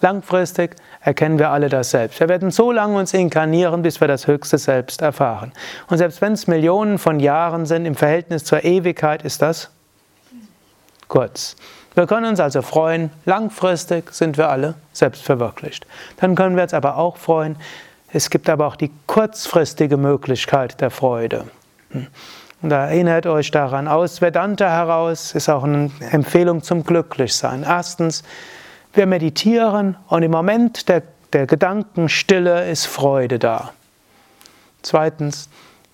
Langfristig 0.03 0.77
erkennen 1.03 1.39
wir 1.39 1.51
alle 1.51 1.69
das 1.69 1.91
Selbst. 1.91 2.21
Wir 2.21 2.29
werden 2.29 2.51
so 2.51 2.73
lange 2.73 2.99
uns 2.99 3.15
inkarnieren, 3.15 3.83
bis 3.83 4.01
wir 4.01 4.09
das 4.09 4.27
höchste 4.27 4.59
Selbst 4.59 5.03
erfahren. 5.03 5.53
Und 5.89 5.99
selbst 5.99 6.21
wenn 6.21 6.33
es 6.33 6.47
Millionen 6.47 6.99
von 6.99 7.21
Jahren 7.21 7.67
sind, 7.67 7.87
im 7.87 7.95
Verhältnis 7.95 8.45
zur 8.45 8.65
Ewigkeit 8.65 9.23
ist 9.23 9.43
das 9.43 9.71
kurz. 11.09 11.57
Wir 11.95 12.07
können 12.07 12.27
uns 12.27 12.41
also 12.41 12.63
freuen, 12.63 13.11
langfristig 13.25 14.13
sind 14.15 14.39
wir 14.39 14.49
alle 14.49 14.75
selbstverwirklicht. 14.93 15.87
Dann 16.19 16.35
können 16.35 16.57
wir 16.57 16.63
uns 16.63 16.73
aber 16.73 16.97
auch 16.97 17.17
freuen, 17.17 17.57
es 18.13 18.31
gibt 18.31 18.49
aber 18.49 18.67
auch 18.67 18.77
die 18.77 18.91
kurzfristige 19.07 19.97
Möglichkeit 19.97 20.81
der 20.81 20.91
Freude. 20.91 21.47
Und 22.63 22.73
erinnert 22.73 23.27
euch 23.27 23.51
daran, 23.51 23.89
aus 23.89 24.21
Vedanta 24.21 24.69
heraus 24.69 25.35
ist 25.35 25.49
auch 25.49 25.65
eine 25.65 25.91
Empfehlung 26.11 26.63
zum 26.63 26.85
Glücklichsein. 26.85 27.63
Erstens, 27.63 28.23
wir 28.93 29.07
meditieren 29.07 29.97
und 30.09 30.23
im 30.23 30.31
Moment 30.31 30.89
der, 30.89 31.03
der 31.33 31.47
Gedankenstille 31.47 32.71
ist 32.71 32.87
Freude 32.87 33.39
da. 33.39 33.71
Zweitens, 34.83 35.49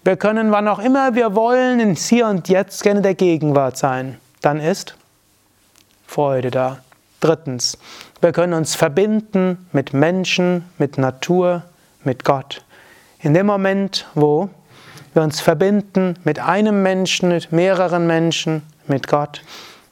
wir 0.05 0.16
können 0.16 0.50
wann 0.52 0.68
auch 0.68 0.79
immer 0.79 1.14
wir 1.14 1.35
wollen 1.35 1.81
in 1.81 1.94
Hier 1.94 2.29
und 2.29 2.48
Jetzt 2.48 2.83
gerne 2.83 3.02
der 3.02 3.14
Gegenwart 3.14 3.76
sein. 3.76 4.18
Dann 4.40 4.61
ist 4.61 4.96
Freude 6.07 6.50
da. 6.50 6.79
Drittens, 7.20 7.79
wir 8.20 8.33
können 8.33 8.55
uns 8.55 8.74
verbinden 8.74 9.68
mit 9.72 9.92
Menschen, 9.92 10.64
mit 10.79 10.98
Natur, 10.98 11.62
mit 12.05 12.24
Gott. 12.24 12.62
In 13.20 13.35
dem 13.35 13.46
Moment, 13.46 14.07
wo 14.14 14.48
wir 15.16 15.22
uns 15.22 15.40
verbinden 15.40 16.14
mit 16.24 16.38
einem 16.38 16.83
Menschen, 16.83 17.31
mit 17.31 17.50
mehreren 17.50 18.07
Menschen, 18.07 18.62
mit 18.87 19.09
Gott, 19.09 19.42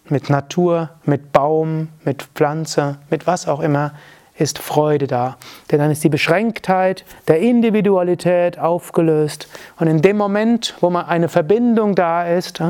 mit 0.09 0.31
Natur, 0.31 0.91
mit 1.05 1.33
Baum, 1.33 1.89
mit 2.05 2.23
Pflanze, 2.35 2.99
mit 3.11 3.27
was 3.27 3.49
auch 3.49 3.61
immer, 3.61 3.93
ist 4.37 4.59
Freude 4.59 5.07
da. 5.07 5.37
Denn 5.71 5.79
dann 5.79 5.91
ist 5.91 6.05
die 6.05 6.09
Beschränktheit 6.09 7.05
der 7.29 7.41
Individualität 7.41 8.59
aufgelöst. 8.59 9.49
Und 9.79 9.87
in 9.87 10.03
dem 10.03 10.17
Moment, 10.17 10.75
wo 10.81 10.91
mal 10.91 11.03
eine 11.03 11.29
Verbindung 11.29 11.95
da 11.95 12.27
ist, 12.27 12.63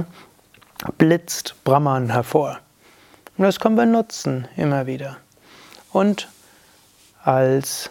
blitzt 0.99 1.57
Brahman 1.65 2.11
hervor. 2.11 2.59
Und 3.37 3.45
das 3.45 3.59
können 3.59 3.77
wir 3.77 3.87
nutzen 3.87 4.47
immer 4.57 4.87
wieder. 4.87 5.17
Und 5.93 6.29
als 7.23 7.91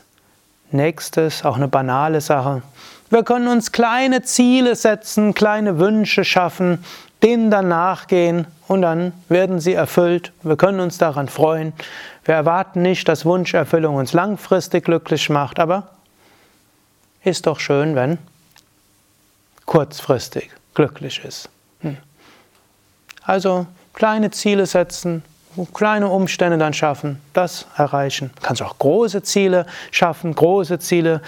nächstes 0.72 1.46
auch 1.46 1.56
eine 1.56 1.68
banale 1.68 2.22
Sache. 2.22 2.62
Wir 3.14 3.22
können 3.22 3.48
uns 3.48 3.72
kleine 3.72 4.24
Ziele 4.24 4.76
setzen, 4.76 5.36
kleine 5.36 5.78
Wünsche 5.78 6.26
schaffen, 6.26 6.84
denen 7.22 7.52
dann 7.52 7.68
nachgehen 7.68 8.48
und 8.68 8.82
dann 8.82 9.14
werden 9.30 9.60
sie 9.60 9.74
erfüllt. 9.74 10.32
Wir 10.42 10.56
können 10.56 10.80
uns 10.80 10.98
daran 10.98 11.30
freuen. 11.30 11.74
Wir 12.26 12.34
erwarten 12.34 12.82
nicht, 12.82 13.08
dass 13.08 13.24
Wunscherfüllung 13.24 13.98
uns 13.98 14.14
langfristig 14.14 14.86
glücklich 14.86 15.30
macht, 15.30 15.60
aber 15.60 15.92
ist 17.24 17.46
doch 17.46 17.60
schön, 17.60 17.96
wenn 17.96 18.18
kurzfristig 19.68 20.50
glücklich 20.74 21.24
ist. 21.24 21.50
Hm. 21.82 21.98
Also 23.22 23.68
kleine 23.94 24.32
Ziele 24.32 24.66
setzen, 24.66 25.24
kleine 25.74 26.08
Umstände 26.08 26.58
dann 26.58 26.74
schaffen, 26.74 27.22
das 27.34 27.68
erreichen. 27.76 28.32
Du 28.36 28.42
kannst 28.42 28.62
auch 28.62 28.78
große 28.78 29.24
Ziele 29.24 29.66
schaffen, 29.92 30.34
große 30.34 30.80
Ziele 30.80 31.22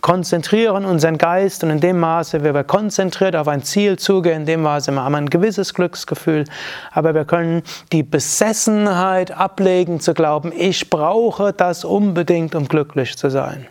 konzentrieren 0.00 0.84
unseren 0.84 1.18
Geist 1.18 1.62
und 1.64 1.70
in 1.70 1.80
dem 1.80 1.98
Maße, 1.98 2.44
wie 2.44 2.54
wir 2.54 2.64
konzentriert 2.64 3.36
auf 3.36 3.48
ein 3.48 3.62
Ziel 3.62 3.98
zugehen, 3.98 4.40
in 4.40 4.46
dem 4.46 4.62
Maße 4.62 4.94
haben 4.94 5.12
wir 5.12 5.18
ein 5.18 5.30
gewisses 5.30 5.74
Glücksgefühl, 5.74 6.44
aber 6.92 7.14
wir 7.14 7.24
können 7.24 7.62
die 7.92 8.02
Besessenheit 8.02 9.30
ablegen 9.30 10.00
zu 10.00 10.14
glauben, 10.14 10.52
ich 10.56 10.90
brauche 10.90 11.52
das 11.52 11.84
unbedingt, 11.84 12.54
um 12.54 12.68
glücklich 12.68 13.16
zu 13.16 13.30
sein. 13.30 13.66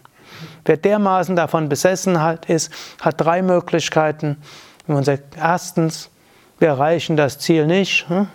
Wer 0.66 0.78
dermaßen 0.78 1.36
davon 1.36 1.70
besessen 1.70 2.18
ist, 2.48 2.72
hat 3.00 3.22
drei 3.22 3.42
Möglichkeiten. 3.42 4.38
Erstens, 5.38 6.10
wir 6.60 6.70
erreichen 6.70 7.18
das 7.18 7.38
Ziel 7.38 7.68
nicht. 7.68 8.10
Hm? 8.10 8.28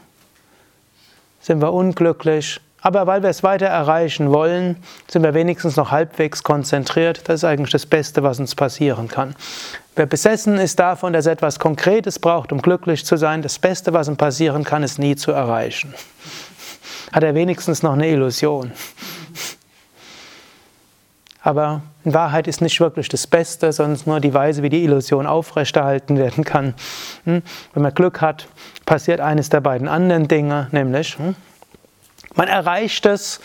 Sind 1.40 1.60
wir 1.60 1.72
unglücklich. 1.72 2.60
Aber 2.82 3.06
weil 3.06 3.22
wir 3.22 3.30
es 3.30 3.42
weiter 3.42 3.66
erreichen 3.66 4.30
wollen, 4.30 4.76
sind 5.08 5.22
wir 5.22 5.34
wenigstens 5.34 5.76
noch 5.76 5.90
halbwegs 5.90 6.42
konzentriert. 6.42 7.28
Das 7.28 7.40
ist 7.40 7.44
eigentlich 7.44 7.72
das 7.72 7.84
Beste, 7.84 8.22
was 8.22 8.40
uns 8.40 8.54
passieren 8.54 9.08
kann. 9.08 9.34
Wer 9.96 10.06
besessen 10.06 10.56
ist 10.56 10.78
davon, 10.78 11.12
dass 11.12 11.26
er 11.26 11.32
etwas 11.32 11.58
Konkretes 11.58 12.18
braucht, 12.18 12.52
um 12.52 12.62
glücklich 12.62 13.04
zu 13.04 13.16
sein, 13.16 13.42
das 13.42 13.58
Beste, 13.58 13.92
was 13.92 14.08
ihm 14.08 14.16
passieren 14.16 14.64
kann, 14.64 14.82
ist 14.82 14.98
nie 14.98 15.14
zu 15.16 15.32
erreichen. 15.32 15.92
Hat 17.12 17.22
er 17.22 17.34
wenigstens 17.34 17.82
noch 17.82 17.92
eine 17.92 18.08
Illusion. 18.08 18.72
Aber 21.42 21.82
in 22.04 22.12
Wahrheit 22.12 22.46
ist 22.46 22.60
nicht 22.60 22.80
wirklich 22.80 23.08
das 23.08 23.26
Beste, 23.26 23.72
sondern 23.72 24.00
nur 24.04 24.20
die 24.20 24.34
Weise, 24.34 24.62
wie 24.62 24.68
die 24.68 24.84
Illusion 24.84 25.26
aufrechterhalten 25.26 26.18
werden 26.18 26.44
kann. 26.44 26.74
Hm? 27.24 27.42
Wenn 27.72 27.82
man 27.82 27.94
Glück 27.94 28.20
hat, 28.20 28.46
passiert 28.84 29.20
eines 29.20 29.48
der 29.48 29.60
beiden 29.60 29.88
anderen 29.88 30.28
Dinge, 30.28 30.68
nämlich 30.72 31.18
hm? 31.18 31.34
man 32.34 32.48
erreicht 32.48 33.06
es 33.06 33.40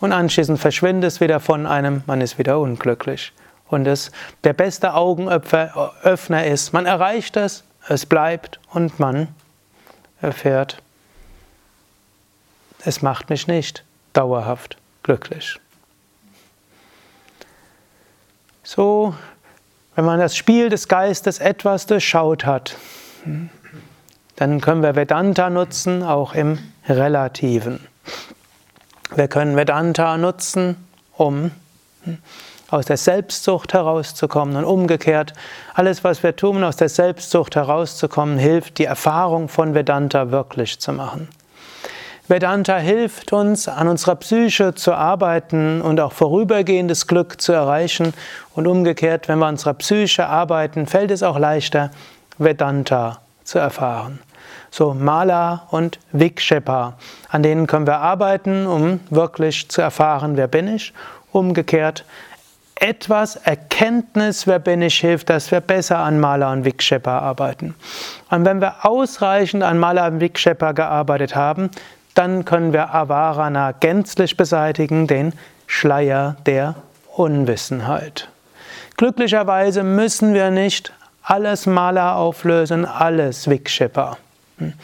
und 0.00 0.12
anschließend 0.12 0.58
verschwindet 0.58 1.08
es 1.08 1.20
wieder 1.20 1.40
von 1.40 1.66
einem, 1.66 2.02
man 2.06 2.20
ist 2.20 2.38
wieder 2.38 2.58
unglücklich. 2.58 3.32
Und 3.68 3.86
es, 3.86 4.10
der 4.44 4.52
beste 4.52 4.94
Augenöffner 4.94 6.44
ist, 6.44 6.72
man 6.72 6.86
erreicht 6.86 7.36
es, 7.36 7.64
es 7.88 8.06
bleibt 8.06 8.58
und 8.72 8.98
man 8.98 9.28
erfährt, 10.20 10.82
es 12.84 13.02
macht 13.02 13.30
mich 13.30 13.46
nicht 13.46 13.84
dauerhaft 14.12 14.76
glücklich. 15.02 15.58
So, 18.72 19.16
wenn 19.96 20.04
man 20.04 20.20
das 20.20 20.36
Spiel 20.36 20.68
des 20.68 20.86
Geistes 20.86 21.40
etwas 21.40 21.86
durchschaut 21.86 22.46
hat, 22.46 22.76
dann 24.36 24.60
können 24.60 24.84
wir 24.84 24.94
Vedanta 24.94 25.50
nutzen, 25.50 26.04
auch 26.04 26.34
im 26.34 26.56
Relativen. 26.88 27.80
Wir 29.12 29.26
können 29.26 29.56
Vedanta 29.56 30.16
nutzen, 30.18 30.76
um 31.16 31.50
aus 32.68 32.86
der 32.86 32.96
Selbstsucht 32.96 33.74
herauszukommen 33.74 34.54
und 34.54 34.64
umgekehrt. 34.64 35.32
Alles, 35.74 36.04
was 36.04 36.22
wir 36.22 36.36
tun, 36.36 36.62
aus 36.62 36.76
der 36.76 36.90
Selbstsucht 36.90 37.56
herauszukommen, 37.56 38.38
hilft, 38.38 38.78
die 38.78 38.84
Erfahrung 38.84 39.48
von 39.48 39.74
Vedanta 39.74 40.30
wirklich 40.30 40.78
zu 40.78 40.92
machen. 40.92 41.26
Vedanta 42.30 42.76
hilft 42.76 43.32
uns, 43.32 43.66
an 43.66 43.88
unserer 43.88 44.14
Psyche 44.14 44.72
zu 44.76 44.94
arbeiten 44.94 45.82
und 45.82 45.98
auch 45.98 46.12
vorübergehendes 46.12 47.08
Glück 47.08 47.40
zu 47.40 47.50
erreichen. 47.52 48.14
Und 48.54 48.68
umgekehrt, 48.68 49.26
wenn 49.26 49.40
wir 49.40 49.46
an 49.46 49.54
unserer 49.54 49.74
Psyche 49.74 50.28
arbeiten, 50.28 50.86
fällt 50.86 51.10
es 51.10 51.24
auch 51.24 51.40
leichter, 51.40 51.90
Vedanta 52.38 53.18
zu 53.42 53.58
erfahren. 53.58 54.20
So 54.70 54.94
Mala 54.94 55.66
und 55.72 55.98
Vikshepa, 56.12 56.94
an 57.28 57.42
denen 57.42 57.66
können 57.66 57.88
wir 57.88 57.98
arbeiten, 57.98 58.68
um 58.68 59.00
wirklich 59.10 59.68
zu 59.68 59.82
erfahren, 59.82 60.36
wer 60.36 60.46
bin 60.46 60.68
ich. 60.68 60.92
Umgekehrt, 61.32 62.04
etwas 62.76 63.34
Erkenntnis, 63.34 64.46
wer 64.46 64.60
bin 64.60 64.82
ich, 64.82 65.00
hilft, 65.00 65.30
dass 65.30 65.50
wir 65.50 65.60
besser 65.60 65.98
an 65.98 66.20
Mala 66.20 66.52
und 66.52 66.64
Vikshepa 66.64 67.18
arbeiten. 67.18 67.74
Und 68.30 68.44
wenn 68.44 68.60
wir 68.60 68.86
ausreichend 68.86 69.64
an 69.64 69.78
Mala 69.78 70.06
und 70.06 70.20
Vikshepa 70.20 70.70
gearbeitet 70.70 71.34
haben, 71.34 71.70
dann 72.14 72.44
können 72.44 72.72
wir 72.72 72.94
Avarana 72.94 73.72
gänzlich 73.72 74.36
beseitigen, 74.36 75.06
den 75.06 75.32
Schleier 75.66 76.36
der 76.46 76.74
Unwissenheit. 77.16 78.28
Glücklicherweise 78.96 79.82
müssen 79.82 80.34
wir 80.34 80.50
nicht 80.50 80.92
alles 81.22 81.66
Mala 81.66 82.16
auflösen, 82.16 82.84
alles 82.84 83.48
Vikshepa. 83.48 84.18
Hm. 84.58 84.74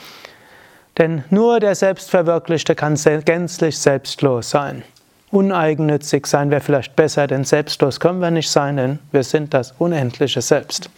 Denn 0.99 1.25
nur 1.31 1.61
der 1.61 1.75
Selbstverwirklichte 1.75 2.75
kann 2.75 2.99
gänzlich 3.25 3.79
selbstlos 3.79 4.51
sein. 4.51 4.83
Uneigennützig 5.31 6.27
sein 6.27 6.51
wäre 6.51 6.61
vielleicht 6.61 6.97
besser, 6.97 7.27
denn 7.27 7.45
selbstlos 7.45 8.01
können 8.01 8.21
wir 8.21 8.31
nicht 8.31 8.49
sein, 8.49 8.77
denn 8.77 8.99
wir 9.13 9.23
sind 9.23 9.53
das 9.53 9.75
unendliche 9.79 10.41
Selbst. 10.41 10.89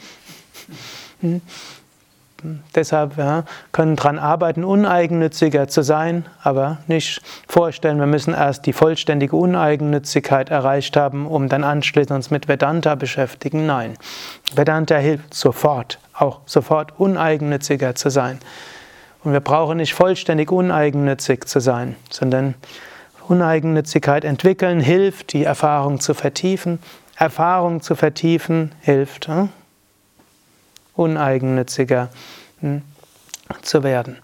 Deshalb 2.74 3.16
ja, 3.18 3.44
können 3.72 3.96
daran 3.96 4.18
arbeiten, 4.18 4.62
uneigennütziger 4.62 5.66
zu 5.66 5.82
sein, 5.82 6.24
aber 6.42 6.78
nicht 6.86 7.20
vorstellen, 7.48 7.98
wir 7.98 8.06
müssen 8.06 8.32
erst 8.32 8.66
die 8.66 8.72
vollständige 8.72 9.34
Uneigennützigkeit 9.34 10.50
erreicht 10.50 10.96
haben, 10.96 11.26
um 11.26 11.48
dann 11.48 11.64
anschließend 11.64 12.12
uns 12.12 12.30
mit 12.30 12.46
Vedanta 12.46 12.94
beschäftigen. 12.94 13.66
Nein, 13.66 13.94
Vedanta 14.54 14.96
hilft 14.96 15.34
sofort, 15.34 15.98
auch 16.14 16.40
sofort 16.46 16.98
uneigennütziger 16.98 17.94
zu 17.94 18.08
sein. 18.10 18.38
Und 19.24 19.32
wir 19.32 19.40
brauchen 19.40 19.78
nicht 19.78 19.94
vollständig 19.94 20.52
uneigennützig 20.52 21.44
zu 21.46 21.60
sein, 21.60 21.96
sondern 22.08 22.54
Uneigennützigkeit 23.26 24.24
entwickeln 24.24 24.80
hilft, 24.80 25.32
die 25.32 25.44
Erfahrung 25.44 26.00
zu 26.00 26.14
vertiefen. 26.14 26.78
Erfahrung 27.16 27.82
zu 27.82 27.96
vertiefen 27.96 28.72
hilft, 28.80 29.26
hm? 29.26 29.50
Uneigennütziger 30.98 32.08
hm, 32.60 32.82
zu 33.62 33.82
werden. 33.82 34.18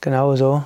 Genauso. 0.00 0.62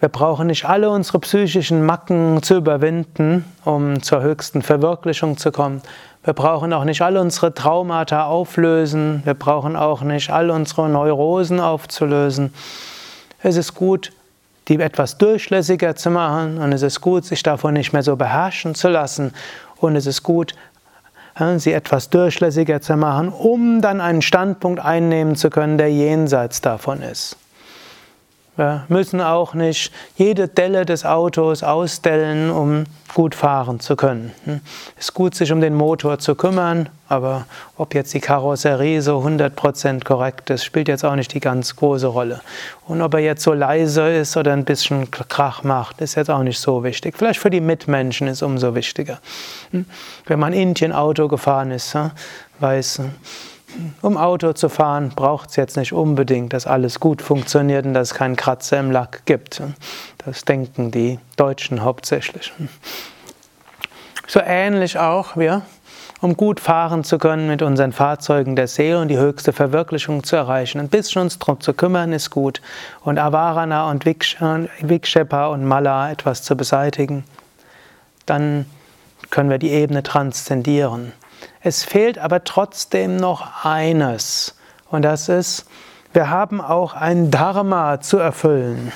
Wir 0.00 0.08
brauchen 0.08 0.48
nicht 0.48 0.64
alle 0.66 0.90
unsere 0.90 1.20
psychischen 1.20 1.86
Macken 1.86 2.42
zu 2.42 2.56
überwinden, 2.56 3.44
um 3.64 4.02
zur 4.02 4.20
höchsten 4.20 4.60
Verwirklichung 4.62 5.38
zu 5.38 5.52
kommen. 5.52 5.80
Wir 6.24 6.34
brauchen 6.34 6.72
auch 6.72 6.84
nicht 6.84 7.00
all 7.02 7.16
unsere 7.16 7.54
Traumata 7.54 8.26
auflösen. 8.26 9.22
Wir 9.24 9.34
brauchen 9.34 9.76
auch 9.76 10.02
nicht 10.02 10.30
all 10.30 10.50
unsere 10.50 10.88
Neurosen 10.88 11.60
aufzulösen. 11.60 12.52
Es 13.40 13.56
ist 13.56 13.74
gut, 13.74 14.12
die 14.68 14.80
etwas 14.80 15.18
durchlässiger 15.18 15.94
zu 15.96 16.10
machen 16.10 16.58
und 16.58 16.72
es 16.72 16.82
ist 16.82 17.00
gut, 17.00 17.24
sich 17.24 17.42
davon 17.42 17.74
nicht 17.74 17.92
mehr 17.92 18.02
so 18.02 18.16
beherrschen 18.16 18.74
zu 18.74 18.88
lassen 18.88 19.32
und 19.76 19.96
es 19.96 20.06
ist 20.06 20.22
gut, 20.22 20.54
sie 21.56 21.72
etwas 21.72 22.10
durchlässiger 22.10 22.80
zu 22.80 22.96
machen, 22.96 23.28
um 23.28 23.80
dann 23.80 24.00
einen 24.00 24.22
Standpunkt 24.22 24.80
einnehmen 24.80 25.36
zu 25.36 25.50
können, 25.50 25.78
der 25.78 25.90
jenseits 25.90 26.60
davon 26.60 27.02
ist. 27.02 27.36
Wir 28.56 28.84
müssen 28.88 29.20
auch 29.20 29.54
nicht 29.54 29.92
jede 30.16 30.46
Delle 30.46 30.86
des 30.86 31.04
Autos 31.04 31.64
ausstellen, 31.64 32.50
um 32.50 32.84
gut 33.12 33.34
fahren 33.34 33.80
zu 33.80 33.96
können. 33.96 34.32
Es 34.42 34.46
hm? 34.46 34.60
ist 34.96 35.14
gut, 35.14 35.34
sich 35.34 35.50
um 35.50 35.60
den 35.60 35.74
Motor 35.74 36.18
zu 36.20 36.36
kümmern, 36.36 36.88
aber 37.08 37.46
ob 37.76 37.94
jetzt 37.94 38.14
die 38.14 38.20
Karosserie 38.20 39.02
so 39.02 39.18
100% 39.18 40.04
korrekt 40.04 40.50
ist, 40.50 40.64
spielt 40.64 40.88
jetzt 40.88 41.04
auch 41.04 41.16
nicht 41.16 41.32
die 41.34 41.40
ganz 41.40 41.74
große 41.74 42.06
Rolle. 42.06 42.40
Und 42.86 43.02
ob 43.02 43.14
er 43.14 43.20
jetzt 43.20 43.42
so 43.42 43.52
leise 43.52 44.08
ist 44.08 44.36
oder 44.36 44.52
ein 44.52 44.64
bisschen 44.64 45.10
Krach 45.10 45.64
macht, 45.64 46.00
ist 46.00 46.14
jetzt 46.14 46.30
auch 46.30 46.42
nicht 46.42 46.58
so 46.58 46.84
wichtig. 46.84 47.16
Vielleicht 47.16 47.40
für 47.40 47.50
die 47.50 47.60
Mitmenschen 47.60 48.28
ist 48.28 48.38
es 48.38 48.42
umso 48.42 48.74
wichtiger. 48.74 49.18
Hm? 49.70 49.84
Wenn 50.26 50.38
man 50.38 50.52
in 50.52 50.70
Indien 50.70 50.92
Auto 50.92 51.28
gefahren 51.28 51.70
ist, 51.72 51.94
hm, 51.94 52.10
weiß, 52.60 53.00
um 54.02 54.16
Auto 54.16 54.52
zu 54.52 54.68
fahren, 54.68 55.12
braucht 55.14 55.50
es 55.50 55.56
jetzt 55.56 55.76
nicht 55.76 55.92
unbedingt, 55.92 56.52
dass 56.52 56.66
alles 56.66 57.00
gut 57.00 57.22
funktioniert 57.22 57.86
und 57.86 57.94
dass 57.94 58.12
es 58.12 58.14
keinen 58.14 58.36
Kratzer 58.36 58.78
im 58.78 58.90
Lack 58.90 59.26
gibt. 59.26 59.62
Das 60.24 60.44
denken 60.44 60.90
die 60.90 61.18
Deutschen 61.36 61.82
hauptsächlich. 61.82 62.52
So 64.26 64.40
ähnlich 64.40 64.98
auch 64.98 65.36
wir, 65.36 65.62
um 66.20 66.36
gut 66.36 66.60
fahren 66.60 67.04
zu 67.04 67.18
können 67.18 67.46
mit 67.46 67.60
unseren 67.60 67.92
Fahrzeugen 67.92 68.56
der 68.56 68.68
Seele 68.68 69.00
und 69.00 69.08
die 69.08 69.18
höchste 69.18 69.52
Verwirklichung 69.52 70.24
zu 70.24 70.36
erreichen. 70.36 70.80
Ein 70.80 70.88
bisschen 70.88 71.22
uns 71.22 71.38
darum 71.38 71.60
zu 71.60 71.74
kümmern 71.74 72.12
ist 72.12 72.30
gut 72.30 72.62
und 73.02 73.18
Avarana 73.18 73.90
und 73.90 74.06
Vikshepa 74.06 75.48
und 75.48 75.64
Mala 75.64 76.10
etwas 76.10 76.42
zu 76.42 76.56
beseitigen, 76.56 77.24
dann 78.24 78.64
können 79.30 79.50
wir 79.50 79.58
die 79.58 79.70
Ebene 79.70 80.02
transzendieren. 80.02 81.12
Es 81.60 81.84
fehlt 81.84 82.18
aber 82.18 82.44
trotzdem 82.44 83.16
noch 83.16 83.64
eines. 83.64 84.56
Und 84.90 85.02
das 85.02 85.28
ist, 85.28 85.66
wir 86.12 86.30
haben 86.30 86.60
auch 86.60 86.94
ein 86.94 87.30
Dharma 87.30 88.00
zu 88.00 88.18
erfüllen. 88.18 88.92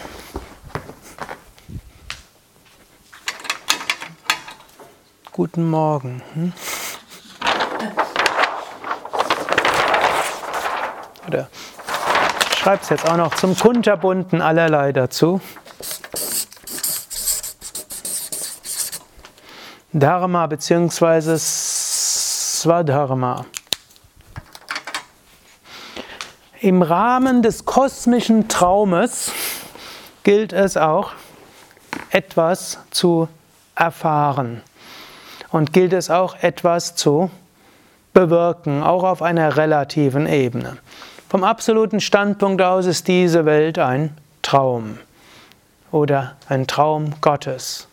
Guten 5.32 5.68
Morgen. 5.70 6.22
Hm? 6.34 6.52
Oder 11.28 11.48
schreibe 12.56 12.82
es 12.82 12.88
jetzt 12.88 13.08
auch 13.08 13.16
noch 13.16 13.34
zum 13.34 13.56
Kunterbunden 13.56 14.42
allerlei 14.42 14.92
dazu. 14.92 15.40
Dharma 19.92 20.46
bzw. 20.46 21.38
Swadharma. 22.62 23.46
Im 26.60 26.82
Rahmen 26.82 27.42
des 27.42 27.64
kosmischen 27.64 28.48
Traumes 28.48 29.30
gilt 30.24 30.52
es 30.52 30.76
auch, 30.76 31.12
etwas 32.10 32.78
zu 32.90 33.28
erfahren 33.76 34.62
und 35.50 35.72
gilt 35.72 35.92
es 35.92 36.10
auch, 36.10 36.36
etwas 36.42 36.96
zu 36.96 37.30
bewirken, 38.12 38.82
auch 38.82 39.04
auf 39.04 39.22
einer 39.22 39.56
relativen 39.56 40.26
Ebene. 40.26 40.78
Vom 41.28 41.44
absoluten 41.44 42.00
Standpunkt 42.00 42.60
aus 42.60 42.86
ist 42.86 43.06
diese 43.06 43.44
Welt 43.44 43.78
ein 43.78 44.16
Traum 44.42 44.98
oder 45.92 46.36
ein 46.48 46.66
Traum 46.66 47.14
Gottes. 47.20 47.87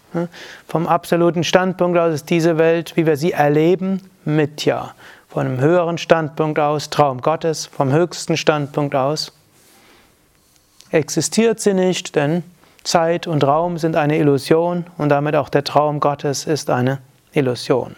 Vom 0.67 0.87
absoluten 0.87 1.43
Standpunkt 1.43 1.97
aus 1.97 2.13
ist 2.13 2.29
diese 2.29 2.57
Welt, 2.57 2.95
wie 2.95 3.05
wir 3.05 3.17
sie 3.17 3.31
erleben, 3.31 4.01
Mitya. 4.23 4.93
Von 5.29 5.47
einem 5.47 5.59
höheren 5.59 5.97
Standpunkt 5.97 6.59
aus 6.59 6.89
Traum 6.89 7.21
Gottes, 7.21 7.65
vom 7.65 7.91
höchsten 7.91 8.37
Standpunkt 8.37 8.95
aus 8.95 9.33
existiert 10.91 11.59
sie 11.59 11.73
nicht, 11.73 12.15
denn 12.15 12.43
Zeit 12.83 13.27
und 13.27 13.43
Raum 13.43 13.77
sind 13.77 13.95
eine 13.95 14.17
Illusion 14.17 14.85
und 14.97 15.09
damit 15.09 15.35
auch 15.35 15.49
der 15.49 15.63
Traum 15.63 15.99
Gottes 15.99 16.45
ist 16.45 16.69
eine 16.69 16.99
Illusion. 17.33 17.95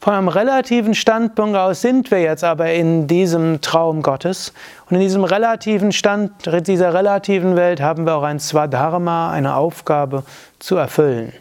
Von 0.00 0.14
einem 0.14 0.28
relativen 0.28 0.94
Standpunkt 0.94 1.56
aus 1.56 1.80
sind 1.80 2.10
wir 2.10 2.20
jetzt 2.20 2.44
aber 2.44 2.72
in 2.72 3.06
diesem 3.06 3.60
Traum 3.60 4.02
Gottes 4.02 4.52
und 4.88 4.96
in 4.96 5.00
diesem 5.00 5.24
relativen 5.24 5.92
Stand, 5.92 6.32
dieser 6.66 6.94
relativen 6.94 7.56
Welt 7.56 7.80
haben 7.80 8.04
wir 8.04 8.16
auch 8.16 8.22
ein 8.22 8.38
Swadharma, 8.38 9.30
eine 9.30 9.56
Aufgabe 9.56 10.22
zu 10.58 10.76
erfüllen. 10.76 11.32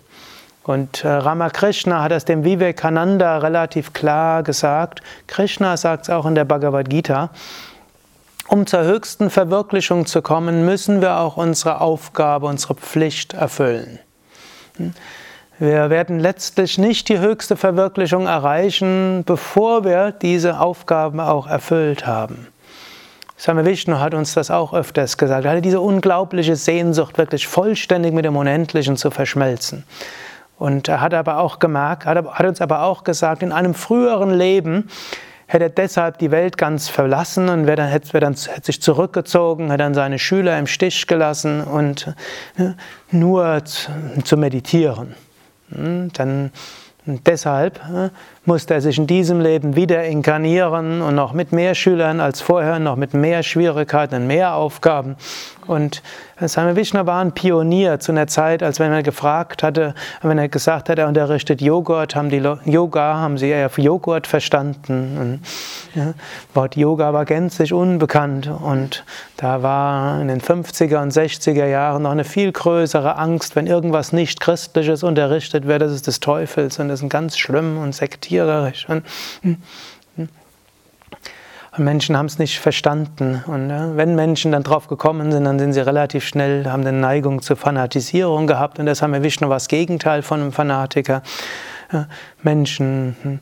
Und 0.63 1.03
äh, 1.03 1.09
Ramakrishna 1.09 2.01
hat 2.01 2.11
es 2.11 2.25
dem 2.25 2.43
Vivekananda 2.43 3.37
relativ 3.37 3.93
klar 3.93 4.41
gesagt. 4.41 5.03
Krishna 5.27 5.77
sagt 5.77 6.05
es 6.05 6.09
auch 6.09 6.25
in 6.25 6.33
der 6.33 6.45
Bhagavad 6.45 6.89
Gita. 6.89 7.29
Um 8.47 8.65
zur 8.65 8.83
höchsten 8.83 9.29
Verwirklichung 9.29 10.07
zu 10.07 10.23
kommen, 10.23 10.65
müssen 10.65 11.01
wir 11.01 11.17
auch 11.17 11.37
unsere 11.37 11.81
Aufgabe, 11.81 12.47
unsere 12.47 12.73
Pflicht 12.75 13.33
erfüllen. 13.33 13.99
Wir 15.57 15.89
werden 15.89 16.19
letztlich 16.19 16.77
nicht 16.77 17.07
die 17.07 17.19
höchste 17.19 17.55
Verwirklichung 17.55 18.27
erreichen, 18.27 19.23
bevor 19.25 19.85
wir 19.85 20.11
diese 20.11 20.59
Aufgaben 20.59 21.21
auch 21.21 21.47
erfüllt 21.47 22.05
haben. 22.05 22.47
Swami 23.39 23.63
Vishnu 23.63 23.99
hat 23.99 24.13
uns 24.13 24.33
das 24.33 24.51
auch 24.51 24.73
öfters 24.73 25.17
gesagt. 25.17 25.45
Er 25.45 25.51
hatte 25.51 25.61
diese 25.61 25.79
unglaubliche 25.79 26.57
Sehnsucht, 26.57 27.17
wirklich 27.17 27.47
vollständig 27.47 28.13
mit 28.13 28.25
dem 28.25 28.35
Unendlichen 28.35 28.97
zu 28.97 29.11
verschmelzen. 29.11 29.85
Und 30.57 30.89
er 30.89 30.99
hat 30.99 31.13
aber 31.13 31.39
auch 31.39 31.59
gemerkt, 31.59 32.05
hat, 32.05 32.45
uns 32.45 32.59
aber 32.59 32.83
auch 32.83 33.05
gesagt, 33.05 33.41
in 33.41 33.53
einem 33.53 33.75
früheren 33.75 34.31
Leben 34.31 34.89
hätte 35.47 35.65
er 35.65 35.69
deshalb 35.69 36.17
die 36.17 36.31
Welt 36.31 36.57
ganz 36.57 36.89
verlassen 36.89 37.47
und 37.47 37.65
wäre 37.65 37.77
dann, 37.77 37.87
hätte, 37.87 38.19
dann, 38.19 38.35
hätte 38.35 38.65
sich 38.65 38.81
zurückgezogen, 38.81 39.67
hätte 39.67 39.83
dann 39.83 39.93
seine 39.93 40.19
Schüler 40.19 40.59
im 40.59 40.67
Stich 40.67 41.07
gelassen 41.07 41.63
und 41.63 42.13
ne, 42.57 42.75
nur 43.11 43.63
zu 43.63 44.35
meditieren. 44.35 45.15
Hm, 45.69 46.11
dann 46.13 46.51
deshalb 47.05 47.79
äh, 47.89 48.09
musste 48.45 48.75
er 48.75 48.81
sich 48.81 48.97
in 48.97 49.07
diesem 49.07 49.41
Leben 49.41 49.75
wieder 49.75 50.03
inkarnieren 50.05 51.01
und 51.01 51.15
noch 51.15 51.33
mit 51.33 51.51
mehr 51.51 51.75
Schülern 51.75 52.19
als 52.19 52.41
vorher, 52.41 52.79
noch 52.79 52.95
mit 52.95 53.13
mehr 53.13 53.43
Schwierigkeiten 53.43 54.27
mehr 54.27 54.55
Aufgaben. 54.55 55.15
Und 55.67 56.03
Swami 56.45 56.75
Vishnu 56.75 57.05
war 57.05 57.23
ein 57.23 57.31
Pionier 57.31 57.99
zu 57.99 58.11
einer 58.11 58.27
Zeit, 58.27 58.61
als 58.61 58.79
wenn 58.79 58.91
er 58.91 59.03
gefragt 59.03 59.63
hatte, 59.63 59.95
wenn 60.21 60.37
er 60.37 60.49
gesagt 60.49 60.89
hat, 60.89 60.99
er 60.99 61.07
unterrichtet 61.07 61.61
Joghurt, 61.61 62.15
haben 62.15 62.29
die 62.29 62.43
Yoga, 62.65 63.15
haben 63.15 63.37
sie 63.37 63.49
eher 63.49 63.71
Joghurt 63.77 64.27
verstanden. 64.27 65.17
Und, 65.17 65.99
ja, 65.99 66.13
Wort 66.53 66.75
Yoga 66.75 67.13
war 67.13 67.25
gänzlich 67.25 67.73
unbekannt 67.73 68.47
und 68.47 69.05
da 69.37 69.63
war 69.63 70.21
in 70.21 70.27
den 70.27 70.41
50er 70.41 71.01
und 71.01 71.13
60er 71.13 71.65
Jahren 71.65 72.03
noch 72.03 72.11
eine 72.11 72.25
viel 72.25 72.51
größere 72.51 73.17
Angst, 73.17 73.55
wenn 73.55 73.65
irgendwas 73.65 74.11
nicht 74.11 74.39
Christliches 74.39 75.03
unterrichtet 75.03 75.65
wird, 75.67 75.81
das 75.81 75.93
ist 75.93 76.07
des 76.07 76.19
Teufels 76.19 76.79
und 76.79 76.89
das 76.89 77.01
ist 77.01 77.09
ganz 77.09 77.37
schlimm 77.37 77.77
und 77.77 77.95
sektiererisch. 78.35 78.87
Und. 78.89 79.03
Und 81.77 81.83
Menschen 81.83 82.15
haben 82.15 82.27
es 82.27 82.39
nicht 82.39 82.57
verstanden. 82.57 83.43
Und 83.47 83.69
ja, 83.69 83.97
wenn 83.97 84.15
Menschen 84.15 84.53
dann 84.53 84.63
drauf 84.63 84.87
gekommen 84.87 85.33
sind, 85.33 85.43
dann 85.43 85.59
sind 85.59 85.73
sie 85.73 85.81
relativ 85.81 86.25
schnell, 86.25 86.71
haben 86.71 86.87
eine 86.87 86.97
Neigung 86.97 87.41
zur 87.41 87.57
Fanatisierung 87.57 88.47
gehabt. 88.47 88.79
Und 88.79 88.85
das 88.85 89.01
haben 89.01 89.11
wir 89.11 89.23
Vishnu 89.23 89.49
was 89.49 89.67
Gegenteil 89.67 90.21
von 90.21 90.39
einem 90.39 90.53
Fanatiker. 90.53 91.21
Ja, 91.91 92.07
Menschen 92.43 93.17
hm, 93.23 93.39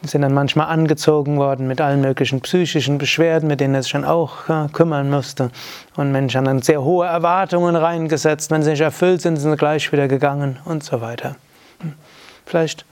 sind 0.00 0.22
dann 0.22 0.32
manchmal 0.32 0.68
angezogen 0.68 1.36
worden 1.36 1.66
mit 1.66 1.82
allen 1.82 2.00
möglichen 2.00 2.40
psychischen 2.40 2.96
Beschwerden, 2.96 3.48
mit 3.48 3.60
denen 3.60 3.74
er 3.74 3.82
sich 3.82 3.92
dann 3.92 4.06
auch 4.06 4.48
ja, 4.48 4.68
kümmern 4.72 5.10
musste. 5.10 5.50
Und 5.94 6.10
Menschen 6.10 6.38
haben 6.38 6.46
dann 6.46 6.62
sehr 6.62 6.82
hohe 6.82 7.06
Erwartungen 7.06 7.76
reingesetzt. 7.76 8.50
Wenn 8.50 8.62
sie 8.62 8.70
nicht 8.70 8.80
erfüllt 8.80 9.20
sind, 9.20 9.36
sind 9.36 9.50
sie 9.50 9.58
gleich 9.58 9.92
wieder 9.92 10.08
gegangen 10.08 10.56
und 10.64 10.82
so 10.82 11.02
weiter. 11.02 11.36
Hm. 11.80 11.92
Vielleicht 12.46 12.86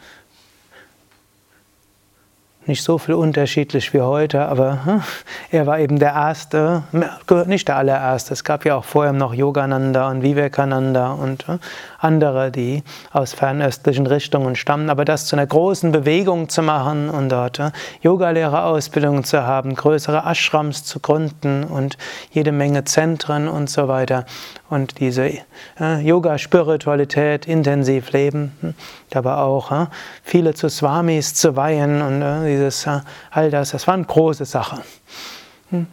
nicht 2.67 2.83
so 2.83 2.99
viel 2.99 3.15
unterschiedlich 3.15 3.93
wie 3.93 4.01
heute, 4.01 4.47
aber 4.47 4.85
hm, 4.85 5.03
er 5.51 5.67
war 5.67 5.81
eben 5.81 5.99
der 5.99 6.13
Erste, 6.13 6.85
nicht 7.47 7.69
der 7.69 7.77
allererste. 7.77 8.33
Es 8.33 8.45
gab 8.45 8.65
ja 8.65 8.77
auch 8.77 8.85
vorher 8.85 9.13
noch 9.13 9.35
Yogananda 9.35 10.09
und 10.11 10.23
Vivekananda 10.23 11.13
und 11.13 11.47
hm, 11.49 11.59
andere, 11.99 12.51
die 12.51 12.83
aus 13.13 13.33
fernöstlichen 13.33 14.07
Richtungen 14.07 14.55
stammen. 14.55 14.91
Aber 14.91 15.05
das 15.05 15.27
zu 15.27 15.37
einer 15.37 15.47
großen 15.47 15.93
Bewegung 15.93 16.49
zu 16.49 16.63
machen 16.63 17.11
und 17.11 17.31
dort 17.31 17.59
hm, 17.59 17.73
Yogalehrerausbildung 18.03 19.25
zu 19.25 19.45
haben, 19.45 19.75
größere 19.75 20.23
Ashrams 20.25 20.85
zu 20.85 21.01
gründen 21.01 21.65
und 21.65 21.99
jede 22.31 22.53
Menge 22.53 22.85
Zentren 22.85 23.49
und 23.49 23.71
so 23.71 23.89
weiter 23.89 24.25
und 24.73 25.01
diese 25.01 25.31
Yoga-Spiritualität 25.79 27.47
intensiv 27.47 28.11
leben, 28.13 28.75
aber 29.15 29.39
auch 29.39 29.89
viele 30.23 30.55
zu 30.55 30.71
Swamis 30.71 31.35
zu 31.35 31.57
weihen 31.57 32.01
und 32.01 32.47
dieses, 32.47 32.87
all 33.31 33.51
das, 33.51 33.73
das 33.73 33.87
war 33.87 33.95
eine 33.95 34.05
große 34.05 34.47
Sache. 34.47 34.83
Hm. 35.69 35.87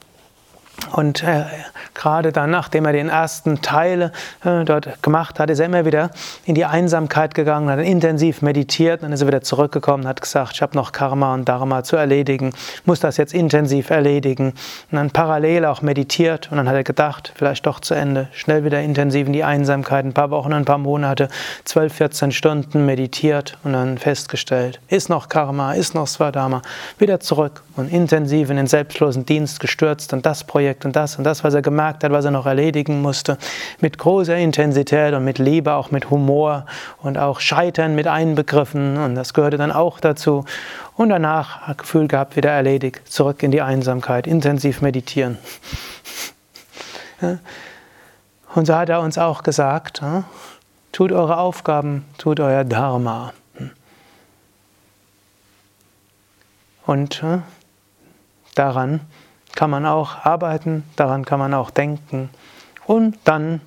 Und 0.94 1.24
äh, 1.24 1.44
gerade 1.94 2.32
dann, 2.32 2.52
nachdem 2.52 2.86
er 2.86 2.94
den 2.94 3.10
ersten 3.10 3.62
Teil 3.62 4.12
äh, 4.44 4.64
dort 4.66 5.02
gemacht 5.02 5.40
hat, 5.40 5.50
ist 5.50 5.60
er 5.60 5.66
immer 5.66 5.86
wieder 5.86 6.12
in 6.46 6.56
die 6.56 6.66
Einsamkeit 6.66 7.34
gegangen, 7.34 7.70
hat 7.70 7.80
intensiv 7.80 8.42
meditiert, 8.42 9.04
dann 9.04 9.12
ist 9.12 9.22
er 9.22 9.28
wieder 9.28 9.42
zurückgekommen, 9.42 10.08
hat 10.08 10.22
gesagt, 10.22 10.54
ich 10.54 10.62
habe 10.62 10.76
noch 10.76 10.92
Karma 10.92 11.34
und 11.34 11.48
Dharma 11.48 11.84
zu 11.84 11.96
erledigen, 11.96 12.54
muss 12.86 13.00
das 13.00 13.18
jetzt 13.18 13.34
intensiv 13.34 13.90
erledigen. 13.90 14.54
Und 14.92 14.96
dann 14.96 15.12
parallel 15.12 15.66
auch 15.66 15.82
meditiert 15.82 16.50
und 16.52 16.58
dann 16.58 16.68
hat 16.68 16.76
er 16.76 16.84
gedacht, 16.84 17.34
vielleicht 17.36 17.66
doch 17.66 17.80
zu 17.80 17.94
Ende, 17.94 18.28
schnell 18.34 18.64
wieder 18.64 18.82
intensiv 18.82 19.28
in 19.28 19.34
die 19.34 19.44
Einsamkeit, 19.44 20.06
ein 20.06 20.14
paar 20.14 20.32
Wochen, 20.32 20.54
ein 20.54 20.66
paar 20.66 20.78
Monate, 20.78 21.30
12, 21.66 21.94
14 21.94 22.32
Stunden 22.32 22.86
meditiert 22.86 23.58
und 23.64 23.74
dann 23.74 23.98
festgestellt, 23.98 24.80
ist 24.88 25.10
noch 25.10 25.30
Karma, 25.30 25.74
ist 25.74 25.96
noch 25.96 26.08
Swadharma, 26.08 26.62
wieder 26.98 27.20
zurück 27.20 27.64
und 27.76 27.92
intensiv 27.92 28.50
in 28.50 28.58
den 28.58 28.68
selbstlosen 28.68 29.26
Dienst 29.26 29.60
gestürzt 29.60 30.14
und 30.14 30.26
das 30.26 30.44
Projekt 30.44 30.86
und 30.86 30.96
das 30.96 31.18
und 31.18 31.24
das, 31.24 31.44
was 31.44 31.54
er 31.54 31.62
gemerkt 31.80 32.04
hat, 32.04 32.12
was 32.12 32.26
er 32.26 32.32
noch 32.32 32.46
erledigen 32.46 33.02
musste, 33.02 33.38
mit 33.80 33.98
großer 33.98 34.36
Intensität 34.36 35.14
und 35.14 35.24
mit 35.24 35.40
Liebe, 35.40 35.76
auch 35.76 35.92
mit 35.92 36.10
Humor 36.10 36.66
und 37.02 37.18
auch 37.18 37.40
Scheitern 37.40 37.96
mit 37.96 38.06
einbegriffen 38.06 38.98
und 38.98 39.16
das 39.16 39.34
gehörte 39.34 39.56
dann 39.58 39.72
auch 39.72 40.02
dazu. 40.02 40.44
Und 40.98 41.08
danach 41.08 41.62
hat 41.62 41.78
Gefühl 41.78 42.10
gehabt, 42.10 42.36
wieder 42.36 42.52
erledigt, 42.52 43.10
zurück 43.10 43.44
in 43.44 43.52
die 43.52 43.62
Einsamkeit, 43.62 44.28
intensiv 44.28 44.82
meditieren. 44.82 45.38
Und 48.56 48.66
so 48.66 48.76
hat 48.76 48.90
er 48.90 49.02
uns 49.02 49.20
auch 49.20 49.44
gesagt, 49.44 50.02
tut 50.92 51.12
eure 51.12 51.38
Aufgaben, 51.38 52.06
tut 52.18 52.40
euer 52.40 52.64
Dharma. 52.64 53.34
Und 56.88 57.24
daran 58.56 59.02
kann 59.56 59.70
man 59.70 59.86
auch 59.86 60.26
arbeiten, 60.26 60.84
daran 60.96 61.26
kann 61.26 61.40
man 61.40 61.54
auch 61.54 61.70
denken 61.70 62.30
und 62.86 63.18
dann 63.24 63.62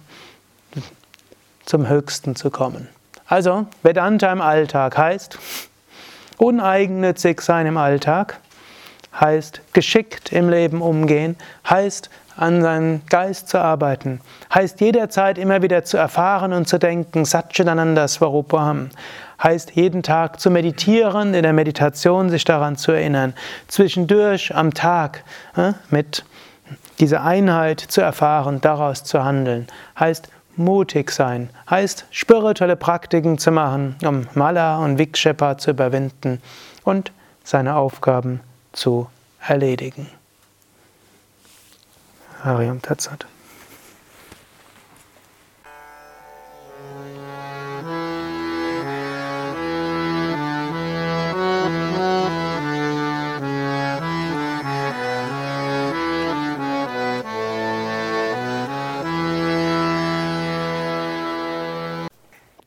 zum 1.65 1.89
Höchsten 1.89 2.35
zu 2.37 2.51
kommen. 2.51 2.89
Also 3.27 3.67
Vedanta 3.83 4.31
im 4.33 4.41
Alltag 4.41 4.99
heißt 4.99 5.39
uneigennützig 6.39 7.41
sein 7.41 7.67
im 7.67 7.77
Alltag, 7.77 8.39
heißt 9.19 9.61
geschickt 9.73 10.33
im 10.33 10.49
Leben 10.51 10.83
umgehen, 10.83 11.37
heißt 11.69 12.11
an 12.37 12.63
seinem 12.63 13.03
Geist 13.07 13.49
zu 13.49 13.59
arbeiten, 13.59 14.21
heißt 14.53 14.81
jederzeit 14.81 15.39
immer 15.39 15.63
wieder 15.63 15.85
zu 15.85 15.99
erfahren 15.99 16.53
und 16.53 16.67
zu 16.67 16.79
denken, 16.79 17.25
Satchitananda 17.25 18.09
Swarupam, 18.09 18.91
heißt 19.43 19.73
jeden 19.73 20.03
Tag 20.03 20.41
zu 20.41 20.51
meditieren, 20.51 21.35
in 21.35 21.43
der 21.43 21.53
Meditation 21.53 22.31
sich 22.31 22.45
daran 22.45 22.77
zu 22.77 22.93
erinnern, 22.93 23.35
zwischendurch 23.69 24.55
am 24.55 24.73
Tag 24.73 25.25
äh, 25.57 25.73
mit 25.91 26.25
dieser 27.01 27.25
Einheit 27.25 27.81
zu 27.81 28.01
erfahren, 28.01 28.61
daraus 28.61 29.05
zu 29.05 29.25
handeln, 29.25 29.67
heißt 29.99 30.29
mutig 30.57 31.11
sein, 31.11 31.51
heißt 31.69 32.07
spirituelle 32.11 32.77
Praktiken 32.77 33.39
zu 33.39 33.51
machen, 33.51 33.97
um 34.05 34.27
Mala 34.35 34.79
und 34.79 34.99
Vikshepa 34.99 35.59
zu 35.59 35.71
überwinden 35.71 36.41
und 36.85 37.13
seine 37.43 37.77
Aufgaben 37.77 38.41
zu 38.73 39.09
erledigen. 39.41 40.09
Hariam 42.45 42.83
Tatsat. 42.83 43.27